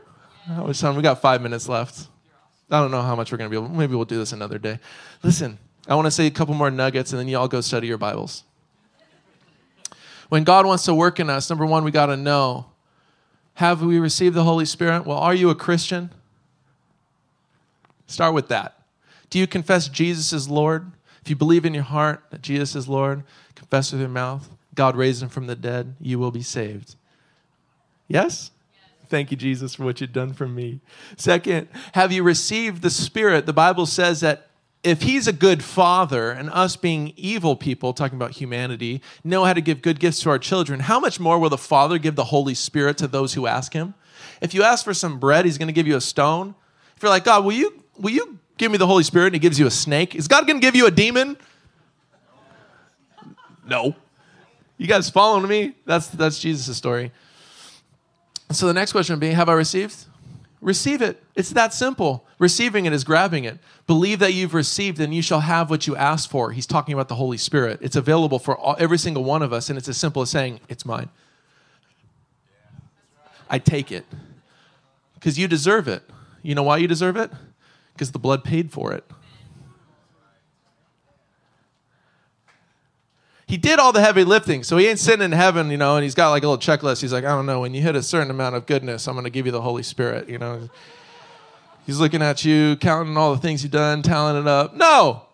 [0.50, 2.08] Oh, we got five minutes left.
[2.70, 3.74] I don't know how much we're going to be able.
[3.74, 4.78] Maybe we'll do this another day.
[5.22, 7.98] Listen, I want to say a couple more nuggets, and then y'all go study your
[7.98, 8.44] Bibles.
[10.28, 12.66] When God wants to work in us, number one, we got to know:
[13.54, 15.06] Have we received the Holy Spirit?
[15.06, 16.10] Well, are you a Christian?
[18.06, 18.80] Start with that.
[19.30, 20.90] Do you confess Jesus is Lord?
[21.22, 24.96] If you believe in your heart that Jesus is Lord, confess with your mouth, God
[24.96, 26.96] raised him from the dead, you will be saved.
[28.08, 28.50] Yes?
[29.08, 30.81] Thank you, Jesus, for what you've done for me.
[31.16, 33.46] Second, have you received the Spirit?
[33.46, 34.48] The Bible says that
[34.83, 39.52] if He's a good Father and us being evil people, talking about humanity, know how
[39.52, 42.25] to give good gifts to our children, how much more will the Father give the
[42.25, 43.94] Holy Spirit to those who ask Him?
[44.40, 46.54] If you ask for some bread, He's going to give you a stone.
[46.96, 49.29] If you're like, God, will you, will you give me the Holy Spirit?
[49.29, 50.14] And He gives you a snake.
[50.14, 51.37] Is God going to give you a demon?
[53.66, 53.96] No.
[54.77, 55.75] You guys following me?
[55.87, 57.12] That's that's Jesus' story.
[58.50, 60.06] So the next question would be, have I received?
[60.60, 61.22] Receive it.
[61.35, 62.27] It's that simple.
[62.38, 63.58] Receiving it is grabbing it.
[63.87, 66.52] Believe that you've received and you shall have what you asked for.
[66.52, 67.81] He's talking about the Holy Spirit.
[67.83, 70.60] It's available for all, every single one of us, and it's as simple as saying,
[70.68, 71.10] It's mine.
[73.50, 74.06] I take it.
[75.14, 76.02] Because you deserve it.
[76.42, 77.31] You know why you deserve it?
[77.92, 79.04] Because the blood paid for it.
[83.46, 84.62] He did all the heavy lifting.
[84.62, 87.00] So he ain't sitting in heaven, you know, and he's got like a little checklist.
[87.00, 89.24] He's like, I don't know, when you hit a certain amount of goodness, I'm going
[89.24, 90.68] to give you the Holy Spirit, you know.
[91.86, 94.74] He's looking at you, counting all the things you've done, tallying it up.
[94.74, 95.26] No!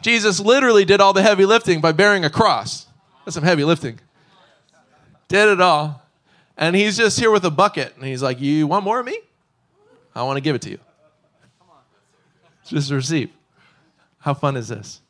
[0.00, 2.86] Jesus literally did all the heavy lifting by bearing a cross.
[3.24, 4.00] That's some heavy lifting.
[5.28, 6.02] Did it all.
[6.56, 7.94] And he's just here with a bucket.
[7.96, 9.18] And he's like, You want more of me?
[10.14, 10.78] I want to give it to you.
[12.66, 13.30] Just receive.
[14.18, 15.01] How fun is this?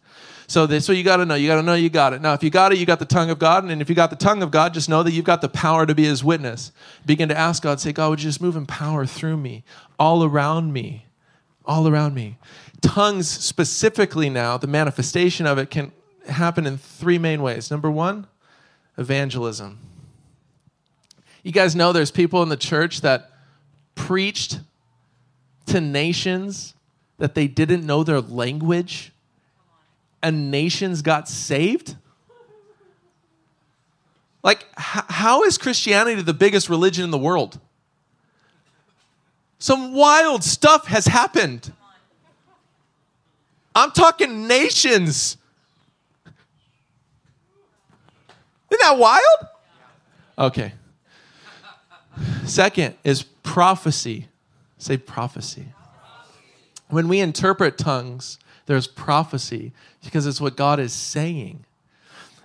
[0.52, 1.34] So that's what you got to know.
[1.34, 2.20] You got to know you got it.
[2.20, 3.64] Now, if you got it, you got the tongue of God.
[3.64, 5.86] And if you got the tongue of God, just know that you've got the power
[5.86, 6.72] to be his witness.
[7.06, 9.64] Begin to ask God, say, God, would you just move in power through me,
[9.98, 11.06] all around me,
[11.64, 12.36] all around me.
[12.82, 15.90] Tongues specifically now, the manifestation of it can
[16.28, 17.70] happen in three main ways.
[17.70, 18.26] Number one,
[18.98, 19.78] evangelism.
[21.42, 23.30] You guys know there's people in the church that
[23.94, 24.60] preached
[25.64, 26.74] to nations
[27.16, 29.11] that they didn't know their language
[30.22, 31.96] and nations got saved?
[34.42, 37.60] Like, how is Christianity the biggest religion in the world?
[39.58, 41.72] Some wild stuff has happened.
[43.74, 45.36] I'm talking nations.
[48.70, 49.22] Isn't that wild?
[50.38, 50.72] Okay.
[52.44, 54.28] Second is prophecy.
[54.78, 55.66] Say prophecy.
[56.88, 59.72] When we interpret tongues, there's prophecy
[60.04, 61.64] because it's what God is saying.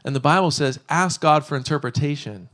[0.03, 2.49] And the Bible says, ask God for interpretation.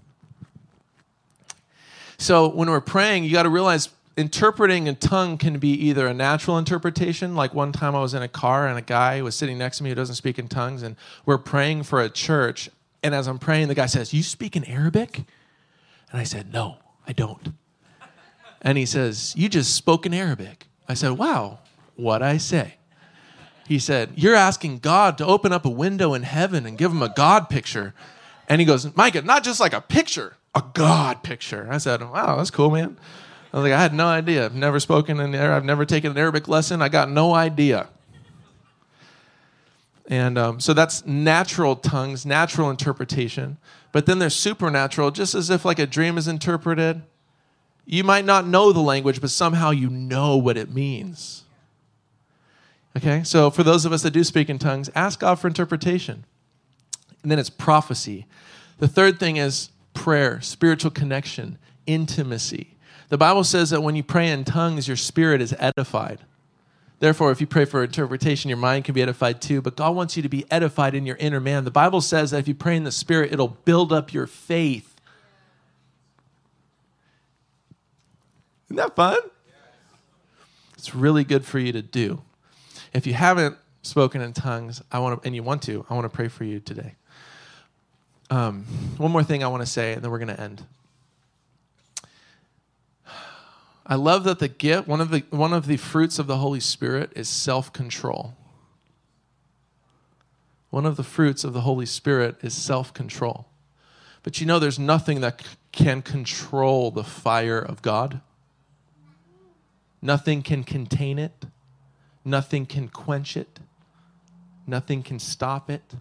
[2.17, 6.13] So when we're praying, you got to realize interpreting in tongue can be either a
[6.13, 9.57] natural interpretation, like one time I was in a car and a guy was sitting
[9.57, 10.95] next to me who doesn't speak in tongues, and
[11.25, 12.69] we're praying for a church.
[13.01, 15.17] And as I'm praying, the guy says, You speak in Arabic?
[16.11, 16.77] And I said, No,
[17.07, 17.53] I don't.
[18.61, 20.67] And he says, You just spoke in Arabic.
[20.87, 21.59] I said, Wow,
[21.95, 22.75] what I say?
[23.67, 27.01] He said, You're asking God to open up a window in heaven and give him
[27.01, 27.93] a God picture.
[28.49, 31.67] And he goes, Micah, not just like a picture, a God picture.
[31.71, 32.97] I said, Wow, that's cool, man.
[33.53, 34.45] I was like, I had no idea.
[34.45, 35.57] I've never spoken in the Arabic.
[35.57, 36.81] I've never taken an Arabic lesson.
[36.81, 37.87] I got no idea.
[40.07, 43.57] And um, so that's natural tongues, natural interpretation.
[43.91, 47.03] But then there's supernatural, just as if like a dream is interpreted.
[47.85, 51.43] You might not know the language, but somehow you know what it means.
[52.95, 56.25] Okay, so for those of us that do speak in tongues, ask God for interpretation.
[57.23, 58.27] And then it's prophecy.
[58.77, 62.77] The third thing is prayer, spiritual connection, intimacy.
[63.09, 66.19] The Bible says that when you pray in tongues, your spirit is edified.
[66.99, 69.61] Therefore, if you pray for interpretation, your mind can be edified too.
[69.61, 71.65] But God wants you to be edified in your inner man.
[71.65, 75.01] The Bible says that if you pray in the Spirit, it'll build up your faith.
[78.67, 79.19] Isn't that fun?
[80.77, 82.21] It's really good for you to do.
[82.93, 86.05] If you haven't spoken in tongues, I want to, and you want to, I want
[86.05, 86.95] to pray for you today.
[88.29, 88.65] Um,
[88.97, 90.63] one more thing I want to say, and then we're going to end.
[93.85, 96.61] I love that the gift, one of the one of the fruits of the Holy
[96.61, 98.33] Spirit is self-control.
[100.69, 103.45] One of the fruits of the Holy Spirit is self-control.
[104.23, 108.21] But you know there's nothing that can control the fire of God.
[110.01, 111.45] Nothing can contain it.
[112.25, 113.59] Nothing can quench it,
[114.65, 115.95] nothing can stop it.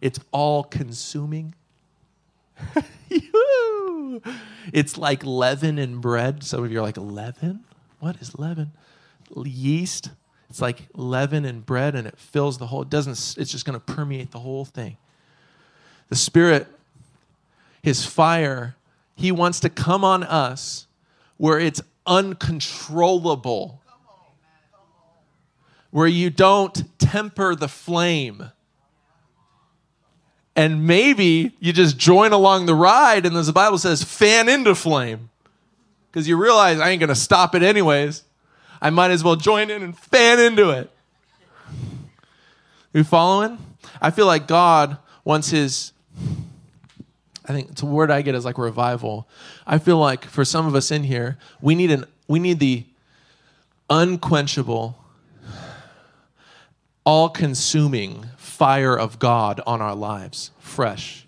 [0.00, 1.54] It's all consuming.
[4.72, 6.44] it's like leaven in bread.
[6.44, 7.64] Some of you are like, leaven?
[8.00, 8.72] What is leaven?
[9.34, 10.10] Yeast.
[10.50, 13.80] It's like leaven in bread and it fills the whole, it doesn't, it's just going
[13.80, 14.98] to permeate the whole thing.
[16.10, 16.66] The Spirit,
[17.82, 18.76] His fire,
[19.16, 20.86] He wants to come on us
[21.38, 23.82] where it's uncontrollable,
[25.90, 28.50] where you don't temper the flame.
[30.56, 34.74] And maybe you just join along the ride, and as the Bible says, fan into
[34.74, 35.30] flame.
[36.10, 38.22] Because you realize I ain't going to stop it anyways.
[38.80, 40.90] I might as well join in and fan into it.
[42.92, 43.58] You following?
[44.00, 45.93] I feel like God wants his
[47.46, 49.28] I think a word I get is like revival.
[49.66, 52.84] I feel like for some of us in here, we need an we need the
[53.90, 54.96] unquenchable,
[57.04, 61.26] all consuming fire of God on our lives, fresh.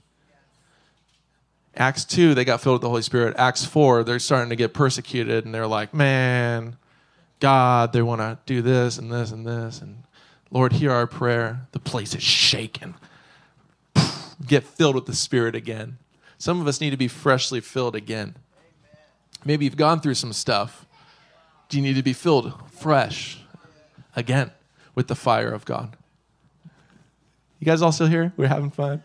[1.77, 3.37] Acts 2, they got filled with the Holy Spirit.
[3.37, 6.79] Acts 4, they're starting to get persecuted and they're like, man,
[7.39, 9.83] God, they want to do this and this and this.
[9.83, 10.05] And
[10.51, 11.67] Lord, hear our prayer.
[11.73, 12.95] The place is shaken.
[14.47, 15.99] Get filled with the Spirit again.
[16.39, 18.37] Some of us need to be freshly filled again.
[19.45, 20.87] Maybe you've gone through some stuff.
[21.69, 23.41] Do you need to be filled fresh
[24.15, 24.51] again
[24.95, 25.97] with the fire of God?
[27.59, 28.33] You guys all still here?
[28.37, 29.03] We're having fun?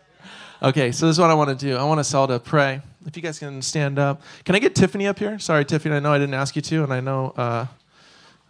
[0.62, 1.76] Okay, so this is what I want to do.
[1.76, 2.82] I want us all to pray.
[3.04, 4.22] If you guys can stand up.
[4.44, 5.38] Can I get Tiffany up here?
[5.38, 7.66] Sorry, Tiffany, I know I didn't ask you to, and I know, uh,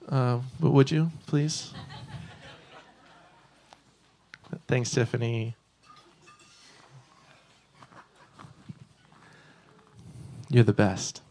[0.08, 1.72] uh, but would you, please?
[4.66, 5.56] Thanks, Tiffany.
[10.52, 11.22] You're the best.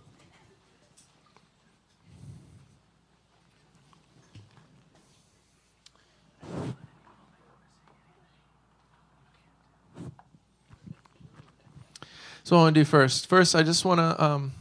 [12.43, 13.28] So, what I want to do first.
[13.28, 14.24] First, I just want to.
[14.24, 14.53] Um,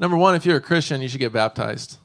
[0.00, 1.98] number one, if you're a Christian, you should get baptized.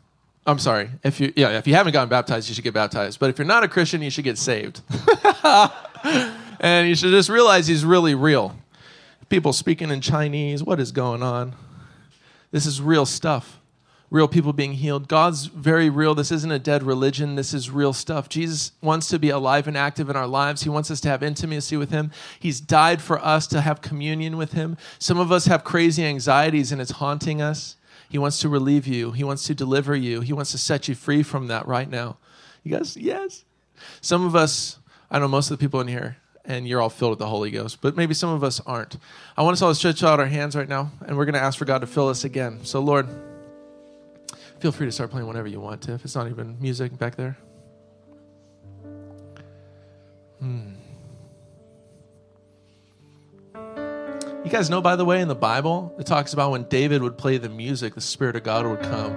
[0.46, 0.90] I'm sorry.
[1.06, 3.22] If you, yeah, if you haven't gotten baptized, you should get baptized.
[3.22, 4.82] But if you're not a Christian, you should get saved.
[6.60, 8.58] and you should just realize he's really real.
[9.34, 10.64] People speaking in Chinese.
[10.64, 11.56] What is going on?
[12.52, 13.60] This is real stuff
[14.12, 15.08] real people being healed.
[15.08, 16.14] God's very real.
[16.14, 17.34] This isn't a dead religion.
[17.34, 18.30] This is real stuff.
[18.30, 20.62] Jesus wants to be alive and active in our lives.
[20.62, 22.12] He wants us to have intimacy with Him.
[22.40, 24.78] He's died for us to have communion with Him.
[25.00, 27.76] Some of us have crazy anxieties and it's haunting us.
[28.08, 30.94] He wants to relieve you, He wants to deliver you, He wants to set you
[30.94, 32.18] free from that right now.
[32.64, 33.46] You guys, yes.
[34.00, 34.78] Some of us,
[35.10, 37.52] I know most of the people in here, and you're all filled with the Holy
[37.52, 38.98] Ghost, but maybe some of us aren't.
[39.38, 41.42] I want us all to stretch out our hands right now, and we're going to
[41.42, 42.60] ask for God to fill us again.
[42.64, 43.08] So, Lord,
[44.64, 47.18] Feel free to start playing whenever you want to, if it's not even music back
[47.18, 47.38] there.
[50.40, 50.76] Hmm.
[53.54, 57.18] You guys know, by the way, in the Bible, it talks about when David would
[57.18, 59.12] play the music, the Spirit of God would come.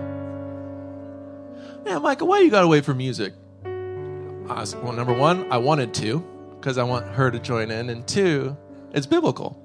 [1.86, 3.32] Yeah, Micah, why you got wait for music?
[3.62, 6.26] Was, well, number one, I wanted to,
[6.66, 8.56] because I want her to join in, and two,
[8.92, 9.56] it's biblical.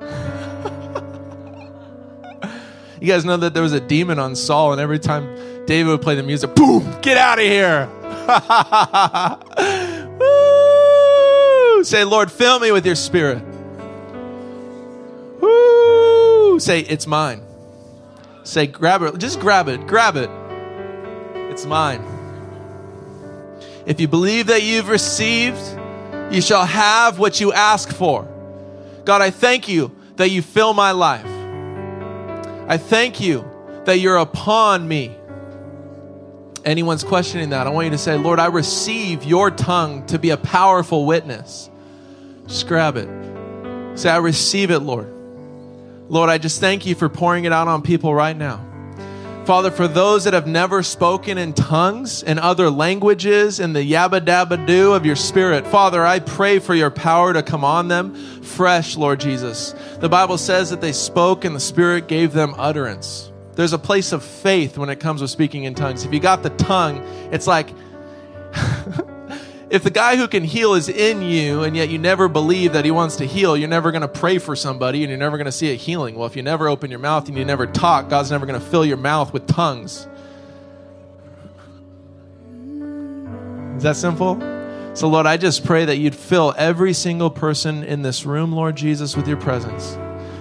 [3.00, 6.02] You guys know that there was a demon on Saul, and every time David would
[6.02, 7.88] play the music, boom, get out of here.
[11.84, 13.40] Say, Lord, fill me with your spirit.
[15.40, 16.58] Woo!
[16.58, 17.40] Say, it's mine.
[18.42, 19.16] Say, grab it.
[19.18, 19.86] Just grab it.
[19.86, 20.28] Grab it.
[21.52, 22.02] It's mine.
[23.86, 25.77] If you believe that you've received,
[26.30, 28.28] you shall have what you ask for.
[29.04, 31.24] God, I thank you that you fill my life.
[32.68, 33.48] I thank you
[33.84, 35.16] that you're upon me.
[36.64, 40.30] Anyone's questioning that, I want you to say, Lord, I receive your tongue to be
[40.30, 41.70] a powerful witness.
[42.46, 43.08] Just grab it.
[43.98, 45.10] Say, I receive it, Lord.
[46.10, 48.67] Lord, I just thank you for pouring it out on people right now.
[49.48, 54.20] Father, for those that have never spoken in tongues and other languages in the yabba
[54.20, 58.14] dabba doo of your spirit, Father, I pray for your power to come on them
[58.42, 59.74] fresh, Lord Jesus.
[60.00, 63.32] The Bible says that they spoke and the Spirit gave them utterance.
[63.54, 66.04] There's a place of faith when it comes with speaking in tongues.
[66.04, 66.98] If you got the tongue,
[67.32, 67.70] it's like
[69.70, 72.84] if the guy who can heal is in you and yet you never believe that
[72.86, 75.44] he wants to heal, you're never going to pray for somebody and you're never going
[75.46, 76.14] to see a healing.
[76.14, 78.66] Well, if you never open your mouth and you never talk, God's never going to
[78.66, 80.08] fill your mouth with tongues.
[83.76, 84.40] Is that simple?
[84.94, 88.74] So, Lord, I just pray that you'd fill every single person in this room, Lord
[88.74, 89.96] Jesus, with your presence.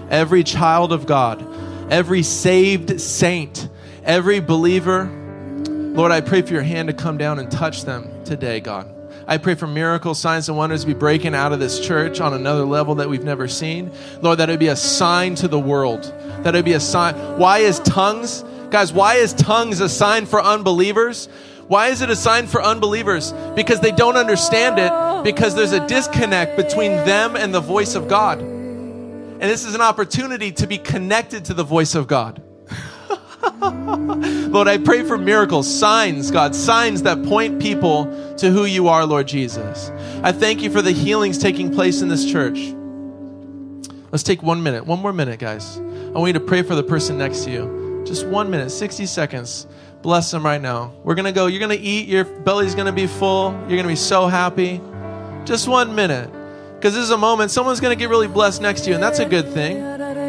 [0.10, 1.46] Every child of God,
[1.92, 3.68] every saved saint,
[4.04, 5.06] every believer.
[5.68, 8.97] Lord, I pray for your hand to come down and touch them today, God.
[9.30, 12.34] I pray for miracles, signs, and wonders to be breaking out of this church on
[12.34, 13.92] another level that we've never seen.
[14.22, 16.04] Lord, that it would be a sign to the world.
[16.44, 17.16] That it would be a sign.
[17.38, 21.28] Why is tongues, guys, why is tongues a sign for unbelievers?
[21.68, 23.34] Why is it a sign for unbelievers?
[23.54, 28.08] Because they don't understand it, because there's a disconnect between them and the voice of
[28.08, 28.40] God.
[28.40, 32.42] And this is an opportunity to be connected to the voice of God.
[33.62, 39.06] Lord, I pray for miracles, signs, God, signs that point people to who you are,
[39.06, 39.90] Lord Jesus.
[40.24, 42.74] I thank you for the healings taking place in this church.
[44.12, 45.78] Let's take one minute, one more minute, guys.
[45.78, 48.04] I want you to pray for the person next to you.
[48.06, 49.68] Just one minute, 60 seconds.
[50.02, 50.94] Bless them right now.
[51.04, 51.48] We're going to go.
[51.48, 52.08] You're going to eat.
[52.08, 53.52] Your belly's going to be full.
[53.52, 54.80] You're going to be so happy.
[55.44, 56.32] Just one minute.
[56.76, 59.04] Because this is a moment someone's going to get really blessed next to you, and
[59.04, 59.78] that's a good thing.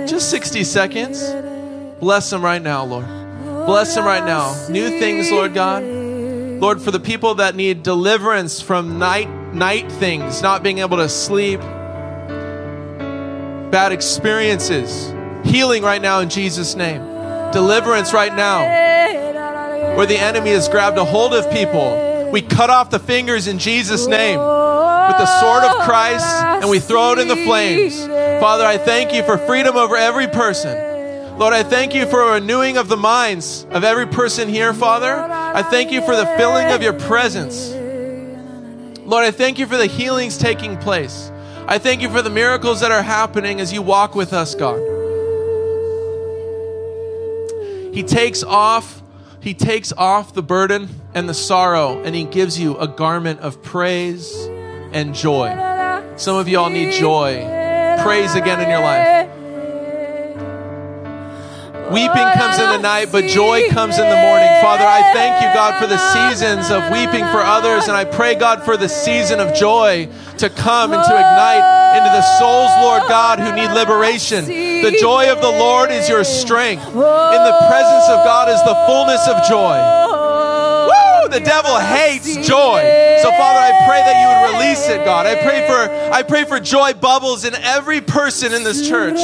[0.09, 1.23] Just 60 seconds.
[2.01, 3.07] Bless them right now, Lord.
[3.67, 4.69] Bless them right now.
[4.69, 5.83] New things, Lord God.
[5.83, 11.09] Lord, for the people that need deliverance from night night things, not being able to
[11.09, 11.61] sleep,
[13.71, 17.01] bad experiences, healing right now in Jesus' name.
[17.53, 18.61] Deliverance right now.
[19.97, 23.59] Where the enemy has grabbed a hold of people, we cut off the fingers in
[23.59, 26.27] Jesus' name with the sword of Christ
[26.63, 28.07] and we throw it in the flames.
[28.41, 30.88] Father, I thank you for freedom over every person.
[31.39, 35.15] Lord, I thank you for a renewing of the minds of every person here, Father.
[35.15, 37.71] I thank you for the filling of your presence.
[39.07, 41.31] Lord, I thank you for the healings taking place.
[41.69, 44.81] I thank you for the miracles that are happening as you walk with us, God.
[47.95, 49.01] He takes off
[49.41, 53.63] he takes off the burden and the sorrow and he gives you a garment of
[53.63, 54.35] praise
[54.93, 55.51] and joy.
[56.17, 57.37] Some of y'all need joy,
[58.03, 59.18] praise again in your life.
[61.93, 64.49] Weeping comes in the night, but joy comes in the morning.
[64.61, 68.35] Father, I thank you, God, for the seasons of weeping for others, and I pray,
[68.35, 70.09] God, for the season of joy
[70.39, 74.45] to come and to ignite into the souls, Lord God, who need liberation.
[74.45, 76.87] The joy of the Lord is your strength.
[76.87, 79.79] In the presence of God is the fullness of joy.
[80.89, 81.29] Woo!
[81.29, 82.81] The devil hates joy.
[83.23, 85.27] So Father, I pray that you would release it, God.
[85.27, 89.19] I pray for I pray for joy bubbles in every person in this church.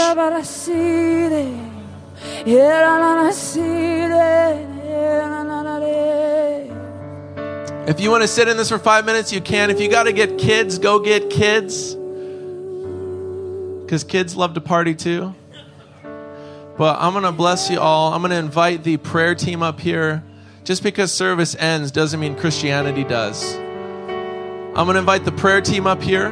[7.87, 9.71] If you want to sit in this for five minutes, you can.
[9.71, 11.95] If you got to get kids, go get kids.
[13.83, 15.35] Because kids love to party too.
[16.77, 18.13] But I'm going to bless you all.
[18.13, 20.23] I'm going to invite the prayer team up here.
[20.65, 23.55] Just because service ends doesn't mean Christianity does.
[23.55, 26.31] I'm going to invite the prayer team up here.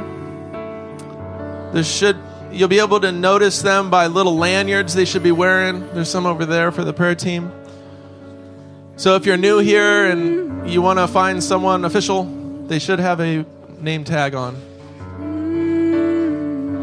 [1.72, 2.18] There should
[2.52, 5.80] You'll be able to notice them by little lanyards they should be wearing.
[5.94, 7.50] There's some over there for the prayer team.
[8.96, 12.24] So if you're new here and you want to find someone official,
[12.66, 13.46] they should have a
[13.80, 14.54] name tag on.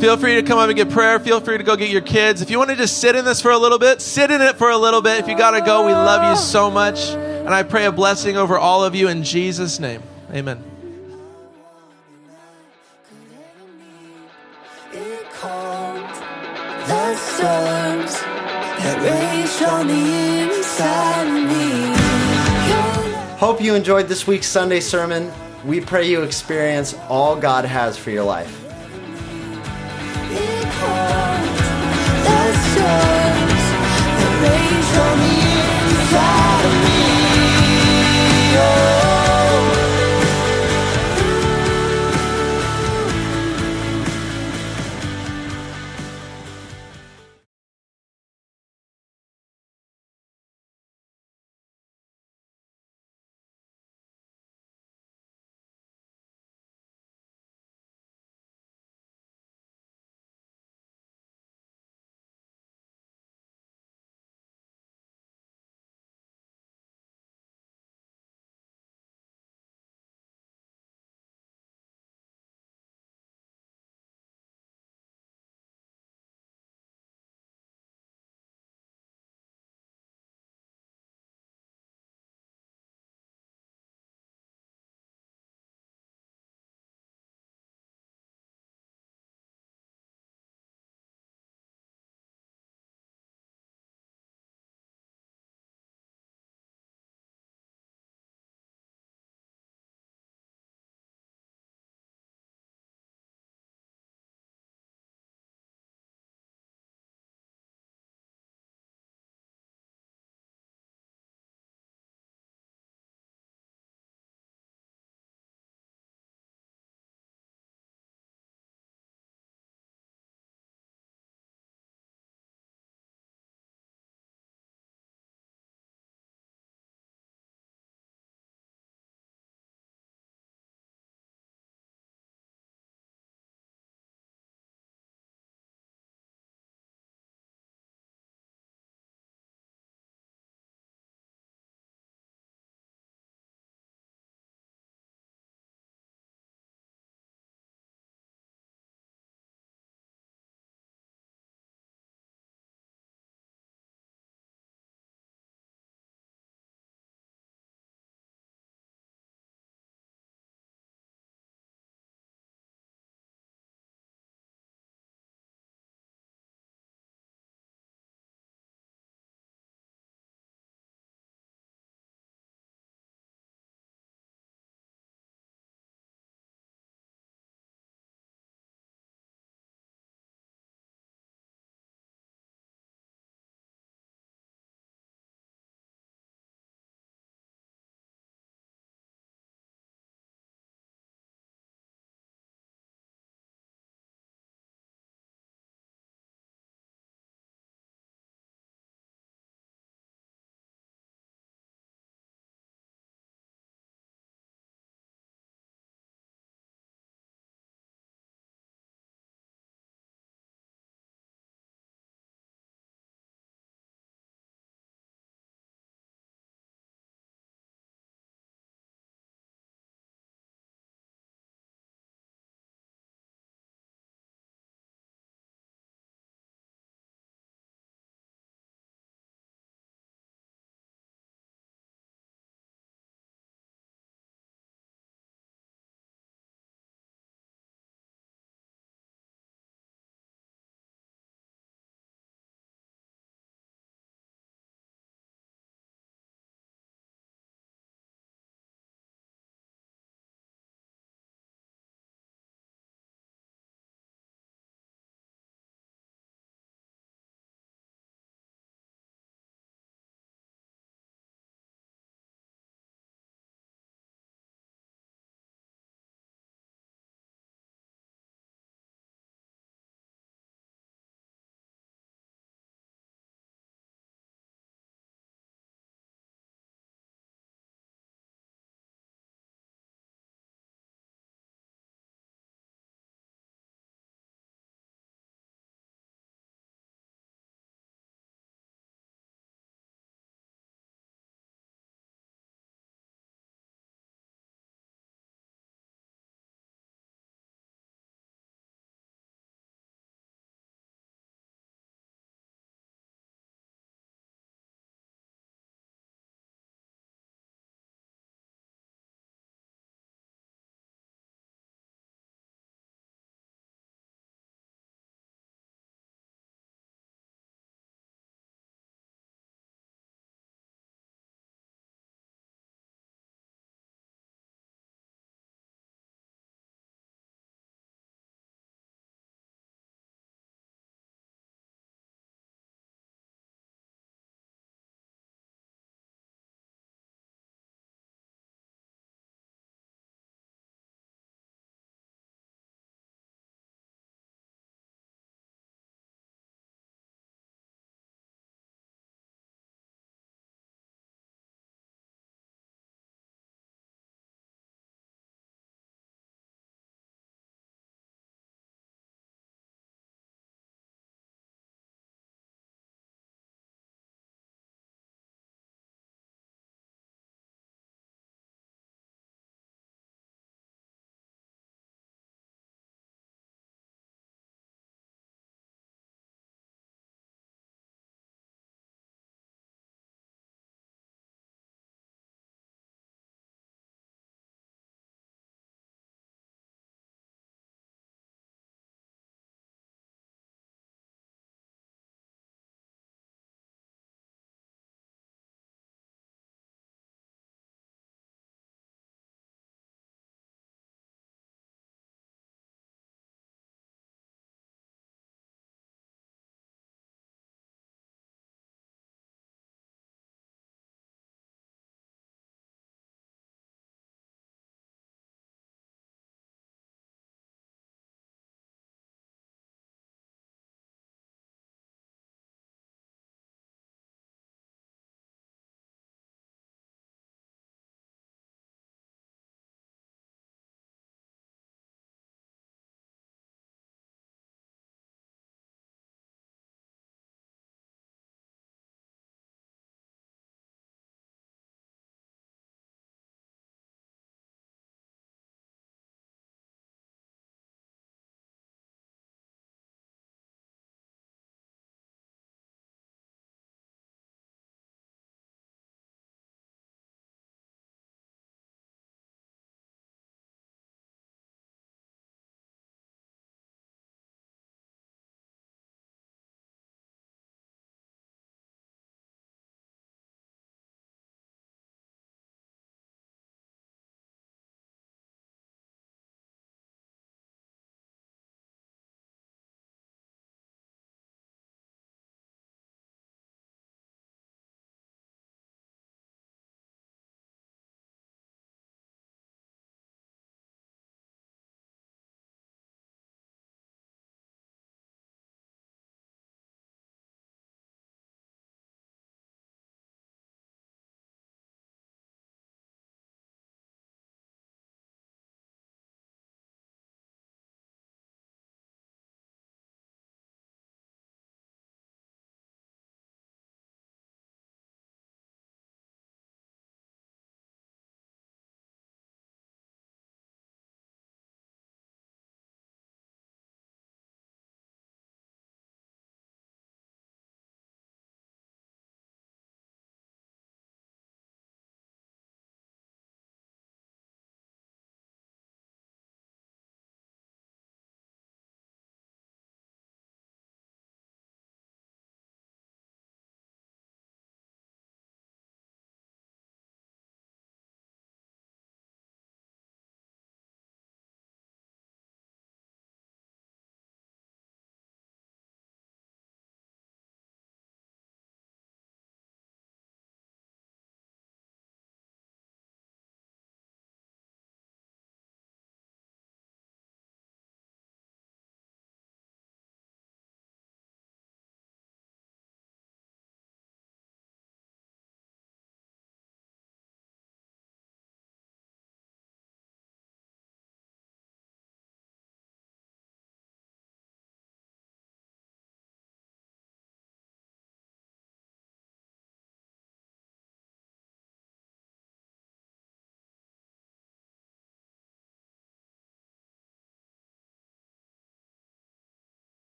[0.00, 1.20] Feel free to come up and get prayer.
[1.20, 2.40] Feel free to go get your kids.
[2.40, 4.56] If you want to just sit in this for a little bit, sit in it
[4.56, 5.20] for a little bit.
[5.20, 7.10] If you got to go, we love you so much.
[7.10, 10.02] And I pray a blessing over all of you in Jesus' name.
[10.32, 10.69] Amen.
[23.38, 25.32] Hope you enjoyed this week's Sunday sermon.
[25.64, 28.60] We pray you experience all God has for your life.